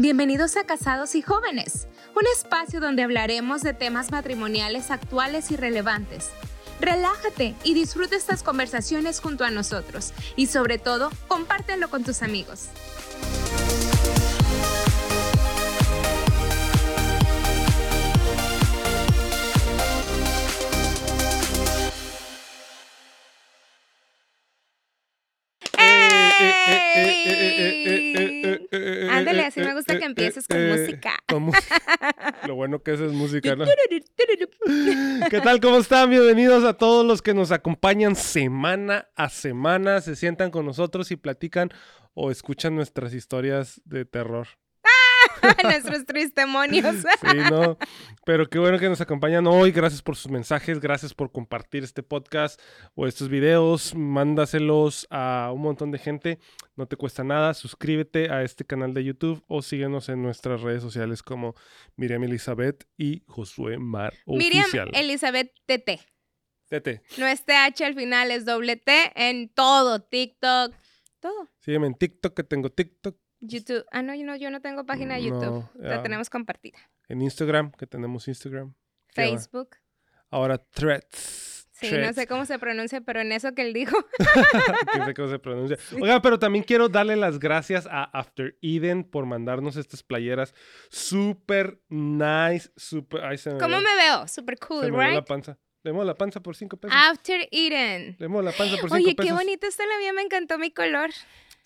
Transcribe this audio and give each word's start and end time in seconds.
Bienvenidos 0.00 0.56
a 0.56 0.62
Casados 0.62 1.16
y 1.16 1.22
Jóvenes, 1.22 1.88
un 2.14 2.22
espacio 2.32 2.78
donde 2.78 3.02
hablaremos 3.02 3.62
de 3.62 3.74
temas 3.74 4.12
matrimoniales 4.12 4.92
actuales 4.92 5.50
y 5.50 5.56
relevantes. 5.56 6.30
Relájate 6.80 7.56
y 7.64 7.74
disfruta 7.74 8.14
estas 8.14 8.44
conversaciones 8.44 9.18
junto 9.18 9.44
a 9.44 9.50
nosotros 9.50 10.12
y 10.36 10.46
sobre 10.46 10.78
todo, 10.78 11.10
compártelo 11.26 11.90
con 11.90 12.04
tus 12.04 12.22
amigos. 12.22 12.68
Con 30.48 31.42
música. 31.42 31.76
Lo 32.46 32.54
bueno 32.54 32.82
que 32.82 32.94
eso 32.94 33.04
es 33.06 33.12
música, 33.12 33.54
¿no? 33.54 33.64
¿Qué 35.30 35.40
tal? 35.40 35.60
¿Cómo 35.60 35.78
están? 35.78 36.10
Bienvenidos 36.10 36.64
a 36.64 36.74
todos 36.74 37.04
los 37.04 37.22
que 37.22 37.34
nos 37.34 37.52
acompañan 37.52 38.16
semana 38.16 39.08
a 39.14 39.28
semana, 39.28 40.00
se 40.00 40.16
sientan 40.16 40.50
con 40.50 40.64
nosotros 40.64 41.10
y 41.10 41.16
platican 41.16 41.70
o 42.14 42.30
escuchan 42.30 42.74
nuestras 42.74 43.12
historias 43.12 43.80
de 43.84 44.04
terror. 44.04 44.48
Nuestros 45.62 46.06
tristemonios. 46.06 46.96
sí, 47.20 47.36
no. 47.50 47.78
Pero 48.24 48.48
qué 48.48 48.58
bueno 48.58 48.78
que 48.78 48.88
nos 48.88 49.00
acompañan 49.00 49.46
hoy. 49.46 49.70
Gracias 49.72 50.02
por 50.02 50.16
sus 50.16 50.30
mensajes. 50.30 50.80
Gracias 50.80 51.14
por 51.14 51.32
compartir 51.32 51.84
este 51.84 52.02
podcast 52.02 52.60
o 52.94 53.06
estos 53.06 53.28
videos. 53.28 53.94
Mándaselos 53.94 55.06
a 55.10 55.50
un 55.54 55.62
montón 55.62 55.90
de 55.90 55.98
gente. 55.98 56.38
No 56.76 56.86
te 56.86 56.96
cuesta 56.96 57.24
nada. 57.24 57.54
Suscríbete 57.54 58.30
a 58.30 58.42
este 58.42 58.64
canal 58.64 58.94
de 58.94 59.04
YouTube 59.04 59.42
o 59.48 59.62
síguenos 59.62 60.08
en 60.08 60.22
nuestras 60.22 60.60
redes 60.60 60.82
sociales 60.82 61.22
como 61.22 61.54
Miriam 61.96 62.22
Elizabeth 62.24 62.84
y 62.96 63.22
Josué 63.26 63.78
Mar 63.78 64.14
Miriam 64.26 64.66
Elizabeth 64.92 65.52
TT. 65.66 66.00
TT. 66.68 67.00
No 67.18 67.26
es 67.26 67.44
TH 67.44 67.82
al 67.82 67.94
final, 67.94 68.30
es 68.30 68.44
doble 68.44 68.76
T 68.76 69.12
en 69.16 69.48
todo. 69.48 70.00
TikTok, 70.02 70.74
todo. 71.20 71.48
Sígueme 71.60 71.86
en 71.86 71.94
TikTok, 71.94 72.34
que 72.34 72.44
tengo 72.44 72.70
TikTok. 72.70 73.16
YouTube. 73.40 73.84
Ah, 73.90 74.02
no, 74.02 74.14
yo 74.14 74.50
no, 74.50 74.60
tengo 74.60 74.84
página 74.84 75.16
de 75.16 75.24
YouTube. 75.24 75.68
la 75.78 76.02
tenemos 76.02 76.30
compartida. 76.30 76.78
En 77.08 77.22
Instagram, 77.22 77.72
que 77.72 77.86
tenemos 77.86 78.28
Instagram. 78.28 78.74
Facebook. 79.14 79.76
Ahora 80.30 80.58
Threads. 80.58 81.48
Sí, 81.80 81.92
no 81.96 82.12
sé 82.12 82.26
cómo 82.26 82.44
se 82.44 82.58
pronuncia, 82.58 83.00
pero 83.02 83.20
en 83.20 83.30
eso 83.30 83.54
que 83.54 83.62
él 83.62 83.72
dijo. 83.72 83.96
no 84.98 85.06
sé 85.06 85.14
cómo 85.14 85.28
se 85.28 85.38
pronuncia. 85.38 85.78
Oiga, 86.00 86.20
pero 86.20 86.38
también 86.38 86.64
quiero 86.64 86.88
darle 86.88 87.14
las 87.14 87.38
gracias 87.38 87.86
a 87.88 88.02
After 88.02 88.58
Eden 88.62 89.04
por 89.04 89.26
mandarnos 89.26 89.76
estas 89.76 90.02
playeras 90.02 90.54
súper 90.90 91.80
nice, 91.88 92.72
súper... 92.76 93.22
¿Cómo 93.60 93.80
me 93.80 93.94
veo? 93.94 94.26
Súper 94.26 94.58
cool, 94.58 94.86
se 94.86 94.90
me 94.90 95.04
right? 95.04 95.14
la 95.14 95.24
panza. 95.24 95.56
Le 95.84 95.92
la 95.92 96.14
panza 96.16 96.40
por 96.40 96.56
cinco 96.56 96.76
pesos. 96.76 96.96
After 97.00 97.48
Eden. 97.52 98.16
Le 98.18 98.28
la 98.28 98.50
panza 98.50 98.76
por 98.80 98.90
cinco 98.90 98.94
Oye, 98.96 99.14
pesos. 99.14 99.18
Oye, 99.20 99.28
qué 99.28 99.32
bonito 99.32 99.66
está 99.68 99.86
la 99.86 99.98
mía, 99.98 100.12
me 100.12 100.22
encantó 100.22 100.58
mi 100.58 100.72
color. 100.72 101.10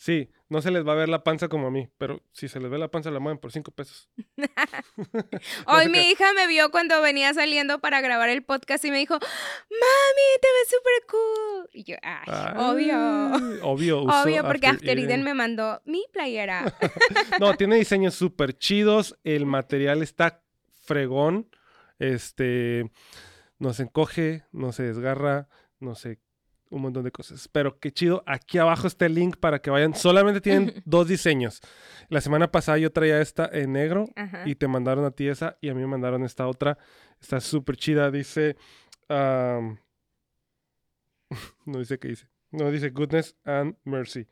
Sí, 0.03 0.31
no 0.48 0.61
se 0.61 0.72
les 0.72 0.84
va 0.84 0.95
a 0.95 0.97
ver 0.97 1.08
la 1.08 1.22
panza 1.22 1.47
como 1.47 1.69
a 1.69 1.70
mí, 1.70 1.89
pero 1.97 2.25
si 2.33 2.48
se 2.48 2.58
les 2.58 2.69
ve 2.69 2.77
la 2.77 2.89
panza 2.89 3.12
la 3.12 3.20
mueven 3.20 3.39
por 3.39 3.53
cinco 3.53 3.70
pesos. 3.70 4.11
Hoy 5.69 5.89
mi 5.91 6.11
hija 6.11 6.33
me 6.33 6.48
vio 6.48 6.72
cuando 6.72 7.00
venía 7.00 7.33
saliendo 7.34 7.78
para 7.78 8.00
grabar 8.00 8.28
el 8.28 8.42
podcast 8.42 8.84
y 8.84 8.91
me 8.91 8.98
dijo, 8.98 9.14
mami, 9.14 10.41
te 10.41 10.48
ves 10.58 10.70
súper 10.70 11.06
cool. 11.08 11.70
Y 11.73 11.84
yo, 11.84 11.97
ay, 12.03 12.25
obvio. 12.56 12.97
Obvio, 13.62 14.03
Obvio, 14.03 14.45
porque 14.45 14.67
After, 14.67 14.98
Eden 14.98 15.23
me 15.23 15.34
mandó 15.34 15.80
mi 15.84 16.05
playera. 16.12 16.75
no, 17.39 17.55
tiene 17.55 17.77
diseños 17.77 18.17
súper 18.17 18.58
chidos, 18.58 19.17
el 19.23 19.47
material 19.47 20.03
está 20.03 20.42
fregón, 20.83 21.48
este, 22.00 22.91
no 23.61 23.73
se 23.73 23.85
encoge, 23.85 24.42
no 24.51 24.73
se 24.73 24.83
desgarra, 24.83 25.48
no 25.79 25.95
se 25.95 26.18
un 26.73 26.83
montón 26.83 27.05
de 27.05 27.13
cosas. 27.13 27.49
Pero 27.49 27.79
qué 27.79 27.93
chido. 27.93 28.25
Aquí 28.27 28.59
abajo 28.59 28.87
está 28.87 29.07
el 29.07 29.15
link 29.15 29.37
para 29.37 29.61
que 29.61 29.71
vayan. 29.71 29.95
Solamente 29.95 30.41
tienen 30.41 30.75
dos 30.85 31.07
diseños. 31.07 31.61
La 32.09 32.21
semana 32.21 32.51
pasada 32.51 32.79
yo 32.79 32.91
traía 32.91 33.21
esta 33.21 33.49
en 33.53 33.73
negro 33.73 34.09
y 34.47 34.55
te 34.55 34.67
mandaron 34.69 35.05
a 35.05 35.11
ti 35.11 35.29
esa 35.29 35.59
y 35.61 35.69
a 35.69 35.75
mí 35.75 35.81
me 35.81 35.87
mandaron 35.87 36.25
esta 36.25 36.49
otra. 36.49 36.79
Está 37.21 37.41
súper 37.41 37.77
chida. 37.77 38.11
Dice... 38.11 38.57
no 39.09 39.79
dice 41.67 41.99
qué 41.99 42.09
dice. 42.09 42.29
No, 42.51 42.71
dice 42.71 42.91
Goodness 42.91 43.37
and 43.45 43.77
Mercy. 43.85 44.27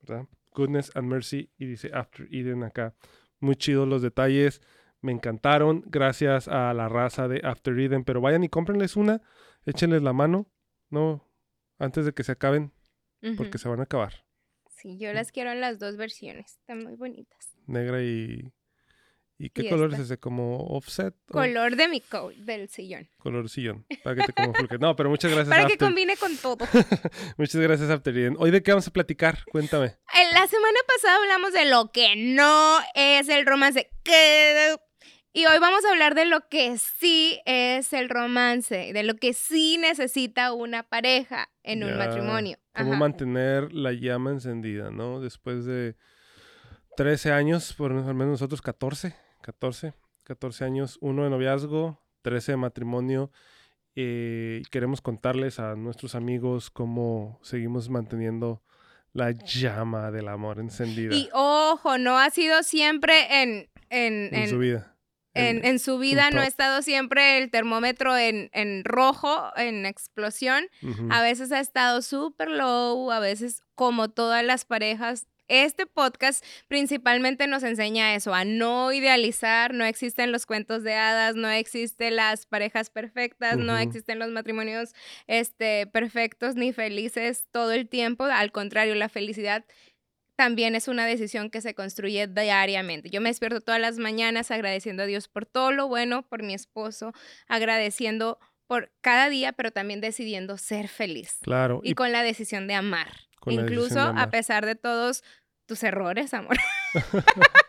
¿Verdad? 0.00 0.26
Goodness 0.54 0.90
and 0.94 1.08
Mercy 1.08 1.50
y 1.58 1.66
dice 1.66 1.90
After 1.92 2.26
Eden 2.30 2.64
acá. 2.64 2.94
Muy 3.38 3.56
chidos 3.56 3.86
los 3.86 4.02
detalles. 4.02 4.62
Me 5.02 5.12
encantaron. 5.12 5.82
Gracias 5.86 6.48
a 6.48 6.72
la 6.72 6.88
raza 6.88 7.28
de 7.28 7.40
After 7.44 7.78
Eden. 7.78 8.04
Pero 8.04 8.22
vayan 8.22 8.44
y 8.44 8.48
cómprenles 8.48 8.96
una. 8.96 9.20
Échenles 9.66 10.02
la 10.02 10.14
mano. 10.14 10.46
No, 10.88 11.26
antes 11.78 12.04
de 12.04 12.12
que 12.12 12.24
se 12.24 12.32
acaben, 12.32 12.72
porque 13.36 13.58
se 13.58 13.68
van 13.68 13.80
a 13.80 13.84
acabar. 13.84 14.24
Sí, 14.68 14.98
yo 14.98 15.12
las 15.12 15.32
quiero 15.32 15.52
en 15.52 15.60
las 15.60 15.78
dos 15.78 15.96
versiones, 15.96 16.58
están 16.58 16.84
muy 16.84 16.94
bonitas. 16.94 17.56
Negra 17.66 18.02
y... 18.02 18.52
¿Y 19.38 19.50
qué 19.50 19.68
color 19.68 19.92
es 19.92 20.00
ese? 20.00 20.18
¿Como 20.18 20.60
offset? 20.68 21.14
Color 21.26 21.76
de 21.76 21.88
mi 21.88 22.02
del 22.38 22.70
sillón. 22.70 23.06
Color 23.18 23.50
sillón. 23.50 23.84
Para 24.02 24.16
que 24.16 24.32
te 24.32 24.42
No, 24.80 24.96
pero 24.96 25.10
muchas 25.10 25.30
gracias. 25.30 25.54
Para 25.54 25.68
que 25.68 25.76
combine 25.76 26.16
con 26.16 26.34
todo. 26.38 26.66
muchas 27.36 27.60
gracias, 27.60 27.90
Afteriden. 27.90 28.36
¿Hoy 28.38 28.50
de 28.50 28.62
qué 28.62 28.70
vamos 28.70 28.88
a 28.88 28.92
platicar? 28.92 29.44
Cuéntame. 29.52 29.96
La 30.32 30.46
semana 30.46 30.78
pasada 30.86 31.16
hablamos 31.16 31.52
de 31.52 31.66
lo 31.66 31.92
que 31.92 32.16
no 32.16 32.78
es 32.94 33.28
el 33.28 33.44
romance. 33.44 33.90
Que 34.02 34.74
y 35.36 35.44
hoy 35.44 35.58
vamos 35.58 35.84
a 35.84 35.90
hablar 35.90 36.14
de 36.14 36.24
lo 36.24 36.48
que 36.48 36.78
sí 36.78 37.42
es 37.44 37.92
el 37.92 38.08
romance, 38.08 38.94
de 38.94 39.02
lo 39.02 39.16
que 39.16 39.34
sí 39.34 39.76
necesita 39.76 40.54
una 40.54 40.82
pareja 40.82 41.50
en 41.66 41.84
un 41.84 41.98
matrimonio. 41.98 42.56
Cómo 42.74 42.94
mantener 42.94 43.72
la 43.72 43.92
llama 43.92 44.30
encendida, 44.30 44.90
¿no? 44.90 45.20
Después 45.20 45.64
de 45.64 45.96
13 46.96 47.32
años, 47.32 47.74
por 47.74 47.92
al 47.92 48.14
menos 48.14 48.32
nosotros 48.32 48.62
14, 48.62 49.14
14, 49.42 49.94
14 50.24 50.64
años, 50.64 50.98
uno 51.00 51.24
de 51.24 51.30
noviazgo, 51.30 52.00
13 52.22 52.52
de 52.52 52.56
matrimonio. 52.56 53.30
Eh, 53.96 54.62
queremos 54.70 55.00
contarles 55.00 55.58
a 55.58 55.74
nuestros 55.74 56.14
amigos 56.14 56.70
cómo 56.70 57.38
seguimos 57.42 57.88
manteniendo 57.88 58.62
la 59.12 59.32
llama 59.32 60.10
del 60.10 60.28
amor 60.28 60.60
encendida. 60.60 61.14
Y 61.14 61.28
ojo, 61.32 61.98
no 61.98 62.18
ha 62.18 62.30
sido 62.30 62.62
siempre 62.62 63.42
en, 63.42 63.68
en, 63.90 64.34
en 64.34 64.48
su 64.48 64.58
vida 64.58 64.95
en, 65.36 65.78
su 65.78 65.98
vida 65.98 66.30
no 66.30 66.40
ha 66.40 66.46
estado 66.46 66.82
siempre 66.82 67.38
el 67.38 67.50
termómetro 67.50 68.16
en, 68.16 68.84
rojo, 68.84 69.52
en 69.56 69.86
explosión. 69.86 70.68
A 71.10 71.22
veces 71.22 71.52
ha 71.52 71.60
estado 71.60 72.02
súper 72.02 72.50
low, 72.50 73.10
a 73.10 73.20
veces 73.20 73.62
como 73.74 74.08
todas 74.08 74.44
las 74.44 74.64
parejas. 74.64 75.26
Este 75.48 75.86
podcast 75.86 76.44
principalmente 76.66 77.46
nos 77.46 77.62
enseña 77.62 78.16
eso, 78.16 78.34
a 78.34 78.44
no 78.44 78.92
idealizar, 78.92 79.74
no 79.74 79.84
existen 79.84 80.32
los 80.32 80.44
cuentos 80.44 80.82
de 80.82 80.94
hadas, 80.94 81.36
no 81.36 81.48
existen 81.48 82.16
las 82.16 82.46
parejas 82.46 82.90
perfectas, 82.90 83.56
no 83.56 83.78
existen 83.78 84.18
los 84.18 84.30
matrimonios 84.30 84.92
este, 85.28 85.86
perfectos 85.86 86.56
ni 86.56 86.72
felices 86.72 87.46
todo 87.52 87.70
el 87.70 87.88
tiempo, 87.88 88.24
al 88.24 88.50
contrario, 88.50 88.96
la 88.96 89.08
felicidad 89.08 89.64
también 90.36 90.74
es 90.74 90.86
una 90.86 91.06
decisión 91.06 91.50
que 91.50 91.60
se 91.60 91.74
construye 91.74 92.26
diariamente. 92.26 93.10
Yo 93.10 93.20
me 93.20 93.30
despierto 93.30 93.60
todas 93.60 93.80
las 93.80 93.98
mañanas 93.98 94.50
agradeciendo 94.50 95.02
a 95.02 95.06
Dios 95.06 95.28
por 95.28 95.46
todo 95.46 95.72
lo 95.72 95.88
bueno, 95.88 96.22
por 96.28 96.42
mi 96.42 96.54
esposo, 96.54 97.12
agradeciendo 97.48 98.38
por 98.66 98.92
cada 99.00 99.28
día, 99.28 99.52
pero 99.52 99.70
también 99.70 100.00
decidiendo 100.00 100.58
ser 100.58 100.88
feliz. 100.88 101.38
Claro. 101.42 101.80
Y, 101.82 101.94
con 101.94 102.12
la 102.12 102.22
decisión 102.22 102.66
de 102.66 102.74
amar. 102.74 103.08
Incluso 103.46 104.00
a 104.00 104.30
pesar 104.30 104.66
de 104.66 104.74
todos 104.74 105.22
tus 105.66 105.82
errores, 105.82 106.34
amor. 106.34 106.56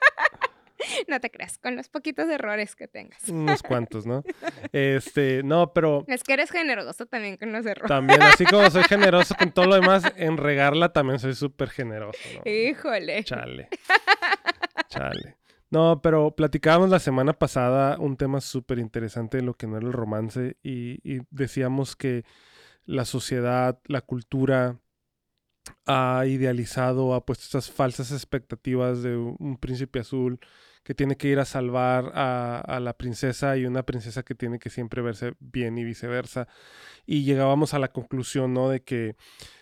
no 1.08 1.20
te 1.20 1.30
creas, 1.32 1.58
con 1.58 1.76
los 1.76 1.90
poquitos 1.90 2.30
errores 2.30 2.76
que 2.76 2.88
tengas. 2.88 3.28
Unos 3.30 3.64
cuantos, 3.64 4.06
¿no? 4.06 4.24
Este, 4.72 5.44
no, 5.44 5.74
pero... 5.74 6.04
Es 6.08 6.24
que 6.24 6.34
eres 6.34 6.52
generoso 6.52 7.06
también 7.06 7.38
con 7.38 7.52
los 7.52 7.66
errores. 7.66 7.88
También, 7.88 8.22
así 8.22 8.46
como 8.46 8.70
soy 8.70 8.84
generoso 8.90 9.36
con 9.38 9.52
todo 9.52 9.66
lo 9.66 9.76
demás, 9.76 10.04
en 10.16 10.38
regarla 10.38 10.94
también 10.94 11.20
soy 11.20 11.34
súper 11.34 11.70
generoso, 11.70 12.20
¿no? 12.36 12.52
Híjole. 12.52 13.24
Chale. 13.24 13.70
Chale. 14.90 15.38
No, 15.70 16.02
pero 16.02 16.36
platicábamos 16.36 16.90
la 16.90 17.00
semana 17.00 17.34
pasada 17.34 17.98
un 18.00 18.16
tema 18.16 18.40
súper 18.40 18.80
interesante 18.80 19.38
de 19.38 19.44
lo 19.44 19.56
que 19.56 19.68
no 19.68 19.78
era 19.78 19.86
el 19.86 19.94
romance 19.94 20.58
y, 20.64 21.00
y 21.04 21.22
decíamos 21.30 21.96
que 21.96 22.24
la 22.86 23.04
sociedad, 23.04 23.80
la 23.86 24.02
cultura, 24.02 24.80
ha 25.88 26.26
idealizado, 26.26 27.14
ha 27.14 27.26
puesto 27.26 27.44
estas 27.46 27.72
falsas 27.72 28.12
expectativas 28.12 29.02
de 29.02 29.18
un 29.18 29.58
príncipe 29.60 30.00
azul 30.00 30.40
que 30.88 30.96
tiene 30.96 31.18
que 31.18 31.28
ir 31.28 31.38
a 31.38 31.44
salvar 31.44 32.14
a, 32.16 32.80
la 32.82 32.94
princesa 32.94 33.58
y 33.58 33.66
una 33.66 33.84
princesa 33.84 34.24
que 34.24 34.36
tiene 34.36 34.58
que 34.58 34.70
siempre 34.70 35.02
verse 35.02 35.34
bien 35.42 35.78
y 35.78 35.84
viceversa. 35.84 36.48
Y 37.06 37.26
llegábamos 37.26 37.74
a 37.74 37.80
la 37.80 37.90
conclusión, 37.90 38.54
¿no? 38.54 38.70
De 38.70 38.84
que 38.84 39.18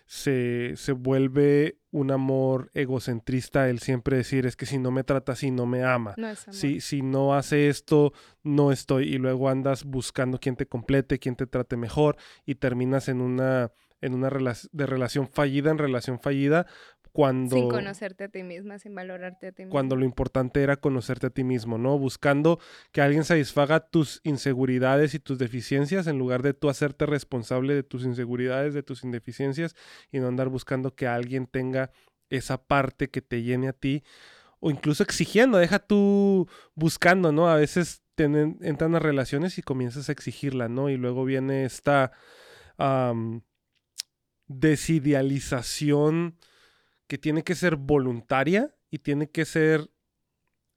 se, 0.06 0.74
se 0.76 0.92
vuelve 0.92 1.80
un 1.90 2.12
amor 2.12 2.70
egocentrista 2.76 3.68
el 3.72 3.80
siempre 3.80 4.18
decir 4.18 4.46
es 4.46 4.56
que 4.56 4.68
si 4.68 4.78
no 4.78 4.92
me 4.92 5.04
trata 5.04 5.32
así 5.32 5.50
no 5.50 5.66
me 5.66 5.84
ama. 5.84 6.14
No 6.16 6.28
es 6.28 6.48
amor. 6.48 6.60
Si, 6.60 6.80
si 6.80 7.02
no 7.02 7.34
hace 7.34 7.70
esto, 7.70 8.14
no 8.44 8.72
estoy. 8.72 9.12
Y 9.12 9.18
luego 9.18 9.50
andas 9.50 9.84
buscando 9.84 10.40
quien 10.40 10.56
te 10.56 10.68
complete, 10.68 11.18
quien 11.18 11.36
te 11.36 11.48
trate 11.48 11.76
mejor 11.76 12.18
y 12.46 12.54
terminas 12.54 13.10
en 13.10 13.22
una, 13.22 13.72
en 14.02 14.14
una 14.14 14.30
rela- 14.30 14.70
de 14.72 14.86
relación 14.86 15.28
fallida 15.28 15.72
en 15.72 15.78
relación 15.78 16.20
fallida 16.20 16.68
cuando... 17.12 17.56
Sin 17.56 17.70
conocerte 17.70 18.26
a 18.26 18.28
ti 18.28 18.44
misma, 18.44 18.78
sin 18.78 18.94
valorarte 18.94 19.48
a 19.48 19.52
ti 19.54 19.64
misma. 19.64 19.72
cuando 19.72 19.96
lo 19.96 20.04
importante 20.04 20.62
era 20.62 20.76
conocerte 20.76 21.28
a 21.28 21.30
ti 21.30 21.46
mismo, 21.46 21.78
¿no? 21.78 21.98
Buscando 21.98 22.60
que 22.92 23.02
alguien 23.02 23.24
satisfaga 23.24 23.80
tus 23.80 24.20
inseguridades 24.24 25.14
y 25.14 25.20
tus 25.20 25.38
deficiencias 25.38 26.08
en 26.08 26.20
lugar 26.20 26.42
de 26.42 26.54
tú 26.54 26.70
hacerte 26.70 27.06
responsable 27.06 27.74
de 27.74 27.84
tus 27.84 28.04
inseguridades, 28.04 28.74
de 28.74 28.84
tus 28.84 29.06
indeficiencias 29.06 29.76
y 30.12 30.20
no 30.20 30.28
andar 30.28 30.50
buscando 30.50 30.94
que 30.94 31.08
alguien 31.08 31.48
tenga 31.48 31.92
esa 32.30 32.62
parte 32.62 33.10
que 33.10 33.22
te 33.22 33.44
llene 33.44 33.70
a 33.70 33.74
ti 33.74 34.04
o 34.60 34.70
incluso 34.70 35.04
exigiendo, 35.04 35.58
deja 35.58 35.80
tú 35.80 36.50
buscando, 36.74 37.32
¿no? 37.32 37.50
A 37.50 37.56
veces 37.56 38.02
entran 38.18 38.96
a 38.96 39.00
relaciones 39.00 39.58
y 39.58 39.62
comienzas 39.62 40.10
a 40.10 40.12
exigirla, 40.12 40.68
¿no? 40.68 40.90
Y 40.90 40.98
luego 40.98 41.24
viene 41.24 41.66
esta 41.66 42.12
desidealización 44.48 46.38
que 47.08 47.18
tiene 47.18 47.44
que 47.44 47.56
ser 47.56 47.76
voluntaria 47.76 48.74
y 48.90 49.00
tiene 49.00 49.30
que 49.30 49.44
ser 49.46 49.90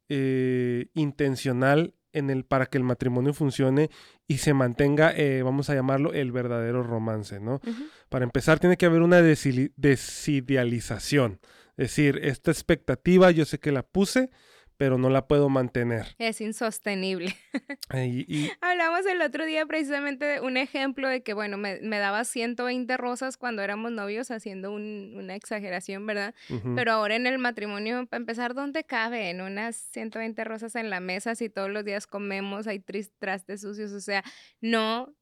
eh, 0.08 0.86
intencional 0.94 1.94
en 2.12 2.30
el, 2.30 2.44
para 2.44 2.66
que 2.66 2.78
el 2.78 2.84
matrimonio 2.84 3.34
funcione 3.34 3.90
y 4.26 4.38
se 4.38 4.54
mantenga, 4.54 5.12
eh, 5.14 5.42
vamos 5.42 5.68
a 5.70 5.74
llamarlo, 5.74 6.12
el 6.12 6.32
verdadero 6.32 6.82
romance, 6.82 7.38
¿no? 7.40 7.60
Para 8.08 8.24
empezar, 8.24 8.58
tiene 8.58 8.76
que 8.76 8.86
haber 8.86 9.02
una 9.02 9.22
desidealización. 9.22 11.38
Es 11.76 11.90
decir, 11.90 12.18
esta 12.22 12.50
expectativa 12.50 13.30
yo 13.30 13.44
sé 13.44 13.60
que 13.60 13.70
la 13.72 13.82
puse, 13.82 14.30
pero 14.78 14.96
no 14.96 15.10
la 15.10 15.26
puedo 15.26 15.48
mantener. 15.50 16.14
Es 16.18 16.40
insostenible. 16.40 17.36
Y, 17.94 18.24
y- 18.28 18.50
Hablamos 18.60 19.04
el 19.06 19.20
otro 19.22 19.44
día 19.44 19.64
precisamente 19.66 20.24
de 20.24 20.40
un 20.40 20.56
ejemplo 20.56 21.08
de 21.08 21.22
que, 21.22 21.32
bueno, 21.34 21.56
me, 21.56 21.80
me 21.80 21.98
daba 21.98 22.24
120 22.24 22.96
rosas 22.96 23.36
cuando 23.36 23.62
éramos 23.62 23.92
novios, 23.92 24.30
haciendo 24.30 24.72
un- 24.72 25.14
una 25.16 25.34
exageración, 25.34 26.06
¿verdad? 26.06 26.34
Pero 26.76 26.92
ahora 26.92 27.16
en 27.16 27.26
el 27.26 27.38
matrimonio, 27.38 28.06
para 28.06 28.20
empezar, 28.20 28.54
¿dónde 28.54 28.84
cabe 28.84 29.30
en 29.30 29.40
unas 29.40 29.74
120 29.76 30.44
rosas 30.44 30.74
en 30.76 30.90
la 30.90 31.00
mesa 31.00 31.34
si 31.34 31.48
todos 31.48 31.70
los 31.70 31.84
días 31.84 32.06
comemos, 32.06 32.66
hay 32.66 32.82
trastes 33.18 33.62
sucios? 33.62 33.90
O 33.92 34.00
sea, 34.00 34.22
no, 34.60 35.14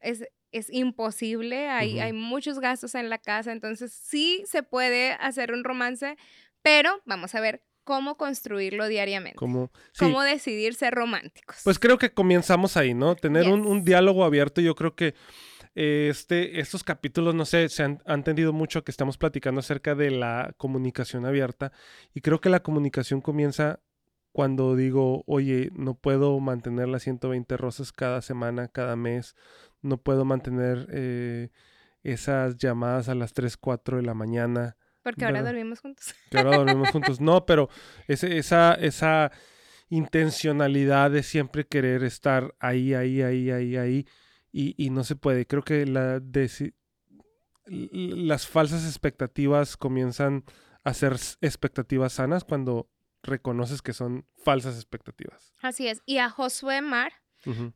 es, 0.00 0.24
es 0.52 0.72
imposible, 0.72 1.68
hay, 1.68 1.98
hay 1.98 2.12
muchos 2.12 2.60
gastos 2.60 2.94
en 2.94 3.10
la 3.10 3.18
casa, 3.18 3.52
entonces 3.52 3.92
sí 3.92 4.42
se 4.46 4.62
puede 4.62 5.12
hacer 5.12 5.52
un 5.52 5.64
romance, 5.64 6.16
pero 6.62 7.02
vamos 7.04 7.34
a 7.34 7.40
ver 7.40 7.62
cómo 7.86 8.16
construirlo 8.16 8.88
diariamente. 8.88 9.36
como, 9.36 9.70
sí, 9.92 10.04
Cómo 10.04 10.20
decidir 10.22 10.74
ser 10.74 10.92
románticos. 10.92 11.60
Pues 11.62 11.78
creo 11.78 11.98
que 11.98 12.12
comenzamos 12.12 12.76
ahí, 12.76 12.94
¿no? 12.94 13.14
Tener 13.14 13.48
un, 13.48 13.84
diálogo 13.84 14.24
abierto. 14.24 14.60
Yo 14.60 14.74
creo 14.74 14.96
que 14.96 15.14
eh, 15.76 16.08
este, 16.10 16.58
estos 16.58 16.82
capítulos, 16.82 17.36
no 17.36 17.44
sé, 17.44 17.68
se 17.68 17.84
han, 17.84 18.02
han 18.04 18.24
tendido 18.24 18.52
mucho 18.52 18.82
que 18.82 18.90
estamos 18.90 19.16
platicando 19.16 19.60
acerca 19.60 19.94
de 19.94 20.10
la 20.10 20.52
comunicación 20.56 21.26
abierta. 21.26 21.70
Y 22.12 22.22
creo 22.22 22.40
que 22.40 22.50
la 22.50 22.60
comunicación 22.60 23.20
comienza 23.20 23.78
cuando 24.32 24.74
digo, 24.74 25.22
oye, 25.28 25.70
no 25.72 25.94
puedo 25.94 26.40
mantener 26.40 26.88
las 26.88 27.04
120 27.04 27.56
rosas 27.56 27.92
cada 27.92 28.20
semana, 28.20 28.66
cada 28.66 28.96
mes. 28.96 29.36
No 29.80 29.98
puedo 29.98 30.24
mantener 30.24 30.88
eh, 30.90 31.50
esas 32.02 32.56
llamadas 32.56 33.08
a 33.08 33.14
las 33.14 33.32
3, 33.32 33.56
4 33.56 33.98
de 33.98 34.02
la 34.02 34.14
mañana 34.14 34.76
Porque 35.12 35.24
ahora 35.24 35.38
¿verdad? 35.40 35.52
dormimos 35.52 35.78
juntos. 35.80 36.14
que 36.30 36.38
ahora 36.38 36.56
dormimos 36.56 36.90
juntos. 36.90 37.20
No, 37.20 37.46
pero 37.46 37.68
ese- 38.08 38.38
esa, 38.38 38.74
esa 38.74 39.30
intencionalidad 39.88 41.12
de 41.12 41.22
siempre 41.22 41.64
querer 41.66 42.02
estar 42.02 42.54
ahí, 42.58 42.92
ahí, 42.94 43.22
ahí, 43.22 43.50
ahí, 43.52 43.76
ahí, 43.76 44.06
y, 44.50 44.74
y 44.84 44.90
no 44.90 45.04
se 45.04 45.14
puede. 45.14 45.46
Creo 45.46 45.62
que 45.62 45.86
la 45.86 46.20
las 47.66 48.46
falsas 48.46 48.84
expectativas 48.86 49.76
comienzan 49.76 50.44
a 50.84 50.94
ser 50.94 51.14
expectativas 51.40 52.12
sanas 52.14 52.44
cuando 52.44 52.88
reconoces 53.22 53.82
que 53.82 53.92
son 53.92 54.26
falsas 54.44 54.76
expectativas. 54.76 55.54
Así 55.60 55.88
es. 55.88 56.00
Y 56.06 56.18
a 56.18 56.30
Josué 56.30 56.80
Mar. 56.82 57.12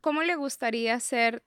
¿cómo 0.01 0.21
le 0.23 0.35
gustaría 0.35 0.99
ser 0.99 1.45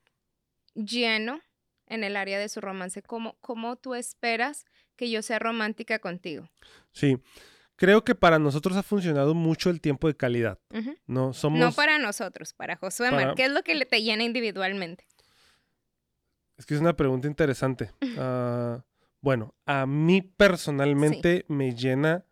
lleno 0.75 1.41
en 1.87 2.05
el 2.05 2.17
área 2.17 2.39
de 2.39 2.49
su 2.49 2.61
romance? 2.61 3.03
¿Cómo, 3.03 3.37
cómo 3.41 3.77
tú 3.77 3.95
esperas 3.95 4.65
que 4.97 5.11
yo 5.11 5.23
sea 5.23 5.39
romántica 5.39 5.99
contigo? 5.99 6.49
Sí, 6.93 7.19
creo 7.77 8.05
que 8.05 8.15
para 8.15 8.39
nosotros 8.39 8.77
ha 8.77 8.83
funcionado 8.83 9.35
mucho 9.35 9.71
el 9.71 9.81
tiempo 9.81 10.07
de 10.09 10.17
calidad. 10.17 10.59
¿no? 11.07 11.33
Somos... 11.33 11.59
No 11.61 11.73
para 11.73 11.99
nosotros, 11.99 12.53
para 12.55 12.77
Josué 12.77 13.11
Mar. 13.11 13.21
Para- 13.23 13.35
¿Qué 13.35 13.45
es 13.47 13.53
lo 13.53 13.63
que 13.63 13.75
le 13.75 13.87
te 13.87 14.03
llena 14.03 14.23
individualmente? 14.25 15.07
Es 16.57 16.67
que 16.67 16.75
es 16.75 16.81
una 16.81 16.97
pregunta 16.97 17.29
interesante. 17.29 17.91
Ah, 18.19 18.85
bueno, 19.21 19.55
a 19.65 19.87
mí 19.87 20.21
personalmente 20.21 21.47
me 21.49 21.75
llena 21.75 22.27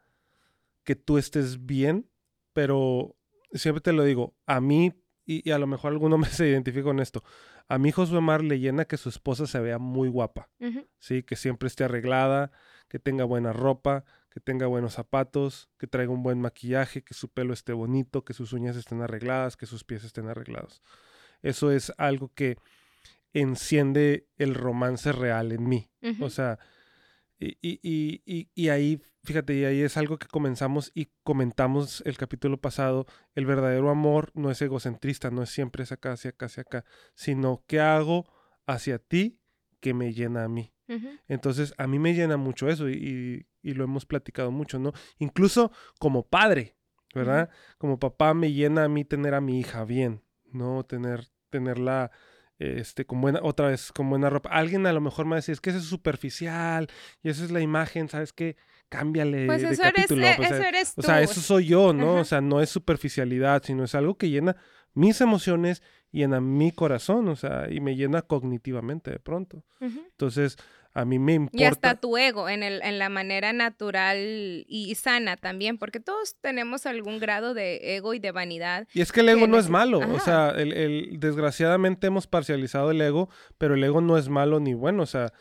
que 0.85 0.95
tú 0.95 1.17
estés 1.17 1.65
bien, 1.65 2.09
pero 2.53 3.17
siempre 3.53 3.81
te 3.81 3.93
lo 3.95 4.05
digo, 4.05 4.35
a 4.47 4.61
mí, 4.61 4.93
y, 5.25 5.49
y 5.49 5.53
a 5.53 5.59
lo 5.59 5.67
mejor 5.67 5.93
alguno 5.93 6.19
me 6.19 6.27
se 6.29 6.49
identifica 6.49 6.85
con 6.85 7.01
esto, 7.01 7.25
a 7.69 7.79
mí 7.79 7.93
Josué 7.93 8.21
Mar 8.21 8.43
le 8.43 8.59
llena 8.59 8.85
que 8.85 8.97
su 8.97 9.09
esposa 9.09 9.47
se 9.47 9.61
vea 9.61 9.79
muy 9.79 10.09
guapa. 10.09 10.51
¿sí? 10.99 11.23
Que 11.23 11.37
siempre 11.37 11.67
esté 11.67 11.85
arreglada, 11.85 12.53
que 12.89 12.99
tenga 12.99 13.25
buena 13.25 13.53
ropa, 13.53 14.05
que 14.31 14.41
tenga 14.41 14.67
buenos 14.67 14.95
zapatos, 14.95 15.69
que 15.79 15.87
traiga 15.87 16.13
un 16.13 16.23
buen 16.23 16.41
maquillaje, 16.41 17.03
que 17.03 17.15
su 17.15 17.29
pelo 17.29 17.53
esté 17.53 17.73
bonito, 17.73 18.25
que 18.25 18.33
sus 18.33 18.53
uñas 18.53 18.77
estén 18.77 19.03
arregladas, 19.03 19.57
que 19.57 19.67
sus 19.67 19.85
pies 19.85 20.05
estén 20.05 20.29
arreglados. 20.29 20.83
Eso 21.43 21.71
es 21.71 21.93
algo 21.99 22.33
que 22.35 22.57
enciende 23.33 24.29
el 24.37 24.55
romance 24.55 25.13
real 25.13 25.53
en 25.53 25.69
mí. 25.69 25.91
O 26.21 26.31
sea, 26.31 26.59
y, 27.61 27.81
y, 27.83 28.23
y, 28.25 28.49
y- 28.55 28.69
ahí, 28.69 29.01
fíjate, 29.25 29.55
y 29.55 29.65
ahí 29.65 29.81
es 29.83 29.97
algo 29.97 30.19
que 30.19 30.27
comenzamos 30.27 30.91
y 30.95 31.09
comentamos 31.25 32.03
el 32.07 32.17
capítulo 32.17 32.61
pasado, 32.61 33.07
el 33.35 33.47
verdadero 33.47 33.91
amor 33.91 34.31
no 34.35 34.51
es 34.51 34.61
egocentrista, 34.63 35.31
no 35.31 35.43
es 35.43 35.51
siempre 35.51 35.83
es 35.83 35.93
acá, 35.93 36.13
hacia 36.13 36.31
acá, 36.31 36.47
hacia 36.47 36.61
acá, 36.63 36.85
sino 37.15 37.65
qué 37.67 37.81
hago 37.81 38.27
hacia 38.67 38.99
ti 38.99 39.41
que 39.81 39.95
me 39.95 40.13
llena 40.13 40.45
a 40.45 40.49
mí. 40.49 40.73
Entonces, 41.27 41.73
a 41.79 41.87
mí 41.87 41.99
me 41.99 42.15
llena 42.15 42.37
mucho 42.37 42.69
eso 42.69 42.89
y 42.91 43.47
lo 43.63 43.85
hemos 43.85 44.05
platicado 44.07 44.51
mucho, 44.51 44.79
¿no? 44.79 44.93
Incluso 45.19 45.73
como 45.99 46.27
padre, 46.29 46.77
¿verdad? 47.15 47.51
Como 47.79 47.99
papá 47.99 48.35
me 48.35 48.53
llena 48.53 48.85
a 48.85 48.89
mí 48.89 49.05
tener 49.05 49.35
a 49.35 49.41
mi 49.41 49.59
hija 49.59 49.85
bien, 49.85 50.23
¿no? 50.53 50.85
Tener, 50.85 51.29
tenerla, 51.51 52.11
este, 52.81 53.05
con 53.05 53.21
buena, 53.21 53.41
otra 53.43 53.69
vez, 53.69 53.93
con 53.93 54.09
buena 54.11 54.31
ropa. 54.31 54.51
Alguien 54.51 54.87
a 54.87 54.93
lo 54.93 55.01
mejor 55.01 55.25
me 55.27 55.31
va 55.31 55.37
a 55.37 55.39
decir, 55.39 55.53
es 55.53 55.61
que 55.61 55.71
eso 55.71 55.79
es 55.79 55.85
superficial 55.87 56.89
y 57.23 57.29
esa 57.31 57.45
es 57.45 57.51
la 57.51 57.61
imagen, 57.61 58.09
¿sabes 58.09 58.33
qué? 58.33 58.57
Cámbiale 58.89 59.47
Pues 59.47 59.63
de 59.63 59.71
eso 59.71 59.83
eres, 59.83 59.95
capítulo. 59.95 60.27
eh, 60.27 60.35
pues, 60.37 60.51
eso 60.51 60.63
eh, 60.63 60.69
eres 60.69 60.95
tú. 60.95 61.01
o 61.01 61.05
sea, 61.05 61.23
eso 61.23 61.41
soy 61.41 61.67
yo, 61.67 61.93
¿no? 61.93 62.13
Ajá. 62.13 62.21
O 62.21 62.25
sea, 62.25 62.41
no 62.41 62.61
es 62.61 62.69
superficialidad, 62.71 63.63
sino 63.65 63.85
es 63.85 63.95
algo 63.95 64.17
que 64.17 64.29
llena 64.29 64.57
mis 64.95 65.21
emociones, 65.23 65.83
llena 66.11 66.41
mi 66.41 66.71
corazón, 66.73 67.29
o 67.29 67.37
sea, 67.37 67.69
y 67.71 67.81
me 67.81 67.97
llena 67.97 68.21
cognitivamente 68.23 69.11
de 69.11 69.19
pronto. 69.19 69.65
Entonces, 69.81 70.57
a 70.95 71.05
mí 71.05 71.19
me 71.19 71.35
importa. 71.35 71.59
Y 71.59 71.65
hasta 71.65 71.95
tu 71.97 72.17
ego 72.19 72.49
en, 72.49 72.63
el, 72.63 72.83
en 72.83 72.99
la 72.99 73.09
manera 73.09 73.53
natural 73.53 74.17
y 74.69 74.95
sana 74.95 75.37
también, 75.37 75.79
porque 75.79 76.01
todos 76.01 76.37
tenemos 76.41 76.85
algún 76.87 77.19
grado 77.19 77.55
de 77.55 77.97
ego 77.97 78.13
y 78.15 78.19
de 78.19 78.31
vanidad. 78.33 78.87
Y 78.93 79.01
es 79.01 79.11
que 79.13 79.21
el 79.21 79.31
ego 79.31 79.41
que 79.43 79.49
no 79.49 79.59
es 79.59 79.69
malo, 79.71 80.01
o 80.01 80.21
sea, 80.21 80.51
el, 80.51 80.73
el- 80.73 81.19
desgraciadamente 81.19 82.07
hemos 82.09 82.27
parcializado 82.27 82.91
el 82.91 83.01
ego, 83.01 83.31
pero 83.59 83.75
el 83.75 83.85
ego 83.85 84.01
no 84.01 84.19
es 84.19 84.29
malo 84.29 84.61
ni 84.61 84.75
bueno, 84.75 85.03
o 85.03 85.07
sea, 85.07 85.33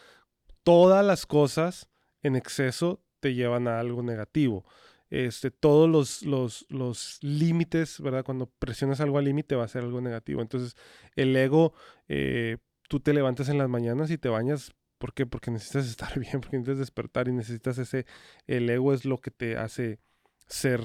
todas 0.64 1.06
las 1.06 1.26
cosas 1.26 1.90
en 2.24 2.36
exceso 2.36 3.04
te 3.20 3.34
llevan 3.34 3.68
a 3.68 3.80
algo 3.80 4.04
negativo. 4.04 4.66
Este, 5.10 5.52
todos 5.52 5.90
los, 5.90 6.22
los, 6.24 6.66
los 6.70 7.18
límites, 7.22 8.00
¿verdad? 8.00 8.24
Cuando 8.24 8.46
presionas 8.46 9.02
algo 9.02 9.18
al 9.18 9.26
límite 9.26 9.56
va 9.56 9.66
a 9.66 9.68
ser 9.68 9.84
algo 9.84 10.00
negativo. 10.00 10.42
Entonces, 10.42 10.76
el 11.18 11.36
ego, 11.36 11.74
eh, 12.08 12.58
tú 12.88 13.02
te 13.02 13.14
levantas 13.14 13.50
en 13.50 13.58
las 13.58 13.68
mañanas 13.68 14.10
y 14.10 14.18
te 14.18 14.30
bañas. 14.30 14.72
¿Por 15.02 15.14
qué? 15.14 15.26
Porque 15.26 15.50
necesitas 15.52 15.88
estar 15.90 16.18
bien, 16.20 16.40
porque 16.40 16.58
necesitas 16.58 16.78
despertar 16.78 17.28
y 17.28 17.34
necesitas 17.34 17.78
ese... 17.80 18.06
El 18.48 18.70
ego 18.70 18.94
es 18.94 19.04
lo 19.04 19.20
que 19.20 19.32
te 19.32 19.58
hace 19.58 20.00
ser... 20.48 20.82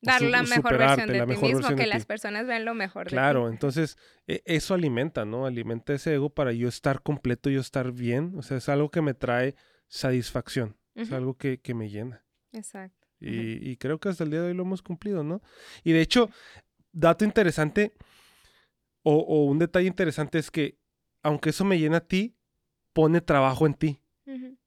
Dar 0.00 0.20
la 0.20 0.42
mejor 0.42 0.76
versión 0.76 1.08
de 1.08 1.20
ti 1.24 1.42
mismo, 1.42 1.76
que 1.76 1.86
las 1.86 2.04
personas 2.04 2.46
vean 2.46 2.66
lo 2.66 2.74
mejor 2.74 3.06
Claro, 3.06 3.44
de 3.44 3.50
ti. 3.50 3.54
entonces 3.54 3.96
e- 4.26 4.42
eso 4.44 4.74
alimenta, 4.74 5.24
¿no? 5.24 5.46
Alimenta 5.46 5.94
ese 5.94 6.12
ego 6.14 6.28
para 6.28 6.52
yo 6.52 6.68
estar 6.68 7.00
completo, 7.02 7.48
yo 7.48 7.58
estar 7.60 7.90
bien. 7.92 8.34
O 8.36 8.42
sea, 8.42 8.58
es 8.58 8.68
algo 8.68 8.90
que 8.90 9.00
me 9.00 9.14
trae 9.14 9.54
satisfacción, 9.88 10.76
es 10.94 11.10
algo 11.12 11.38
que, 11.38 11.58
que 11.60 11.72
me 11.72 11.88
llena. 11.88 12.22
Exacto. 12.52 13.06
Y, 13.18 13.70
y 13.70 13.76
creo 13.78 13.98
que 13.98 14.10
hasta 14.10 14.24
el 14.24 14.30
día 14.30 14.42
de 14.42 14.48
hoy 14.48 14.54
lo 14.54 14.64
hemos 14.64 14.82
cumplido, 14.82 15.24
¿no? 15.24 15.40
Y 15.84 15.92
de 15.92 16.02
hecho, 16.02 16.28
dato 16.92 17.24
interesante 17.24 17.94
o, 19.02 19.14
o 19.16 19.44
un 19.44 19.58
detalle 19.58 19.86
interesante 19.86 20.38
es 20.38 20.50
que 20.50 20.78
aunque 21.22 21.48
eso 21.50 21.64
me 21.64 21.78
llena 21.78 21.96
a 21.98 22.06
ti, 22.06 22.36
pone 22.94 23.20
trabajo 23.20 23.66
en 23.66 23.74
ti. 23.74 24.00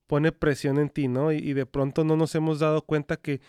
Pone 0.05 0.31
presión 0.31 0.77
en 0.77 0.89
ti, 0.89 1.07
¿no? 1.07 1.31
Y, 1.31 1.53
de 1.53 1.65
pronto 1.65 2.03
no 2.03 2.15
nos 2.15 2.35
hemos 2.35 2.59
dado 2.59 2.83
cuenta 2.83 3.17
que 3.17 3.41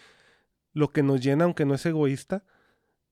lo 0.72 0.88
que 0.88 1.02
nos 1.02 1.20
llena, 1.20 1.44
aunque 1.44 1.66
no 1.66 1.74
es 1.74 1.84
egoísta, 1.84 2.44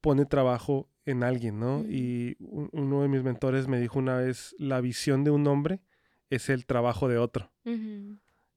pone 0.00 0.25
trabajo 0.25 0.88
en 1.04 1.23
alguien, 1.23 1.61
¿no? 1.61 1.85
Y 1.85 2.37
uno 2.40 3.02
de 3.02 3.08
mis 3.08 3.23
mentores 3.23 3.68
me 3.68 3.78
dijo 3.78 3.99
una 3.99 4.16
vez, 4.16 4.56
la 4.58 4.80
visión 4.80 5.23
de 5.23 5.30
un 5.30 5.46
hombre 5.46 5.80
es 6.30 6.49
el 6.49 6.64
trabajo 6.66 7.08
de 7.08 7.18
otro. 7.18 7.52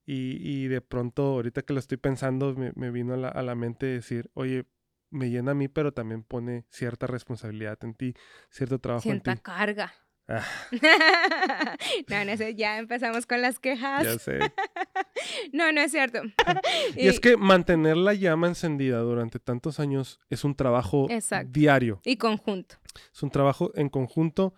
y, 0.05 0.67
de 0.67 0.81
pronto, 0.81 1.23
ahorita 1.23 1.61
que 1.63 1.73
lo 1.73 1.79
estoy 1.79 1.97
pensando, 1.97 2.55
me, 2.55 2.91
vino 2.91 3.13
a 3.13 3.17
la, 3.17 3.27
a 3.27 3.43
la, 3.43 3.53
mente 3.53 3.85
decir, 3.85 4.31
oye, 4.33 4.65
me 5.11 5.29
llena 5.29 5.51
a 5.51 5.55
mí, 5.55 5.67
pero 5.67 5.91
también 5.93 6.23
pone 6.23 6.65
cierta 6.69 7.05
responsabilidad 7.05 7.77
en 7.83 7.93
ti, 7.93 8.13
cierto 8.49 8.79
trabajo 8.79 9.09
en 9.11 9.21
ti. 9.21 9.31
carga. 9.43 9.93
Ah. 10.31 10.45
no, 12.07 12.23
no 12.23 12.37
sé, 12.37 12.53
ya 12.53 12.77
empezamos 12.77 13.25
con 13.25 13.41
las 13.41 13.59
quejas. 13.59 14.03
Ya 14.03 14.19
sé. 14.19 14.39
no, 15.53 15.71
no 15.71 15.81
es 15.81 15.91
cierto. 15.91 16.21
y, 16.95 17.07
es 17.07 17.19
que 17.19 17.35
mantener 17.35 17.97
la 17.97 18.13
llama 18.13 18.47
encendida 18.47 18.99
durante 18.99 19.39
tantos 19.39 19.79
años 19.79 20.19
es 20.29 20.43
un 20.43 20.53
trabajo 20.55 21.07
diario. 21.47 21.99
Y 22.05 22.17
conjunto. 22.17 22.75
Es 23.11 23.23
un 23.23 23.31
trabajo 23.31 23.71
en 23.73 23.89
conjunto 23.89 24.53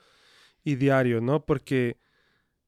y 0.63 0.75
diario, 0.75 1.21
¿no? 1.21 1.45
Porque, 1.45 1.97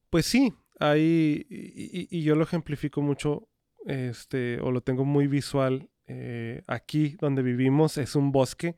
pues 0.09 0.25
sí, 0.25 0.53
hay, 0.79 1.45
y, 1.49 2.07
y 2.09 2.23
yo 2.23 2.35
lo 2.35 2.43
ejemplifico 2.43 3.01
mucho, 3.01 3.49
este, 3.85 4.61
o 4.61 4.71
lo 4.71 4.81
tengo 4.81 5.03
muy 5.03 5.27
visual 5.27 5.89
eh, 6.05 6.63
aquí 6.67 7.15
donde 7.21 7.41
vivimos 7.41 7.97
es 7.97 8.15
un 8.15 8.33
bosque 8.33 8.75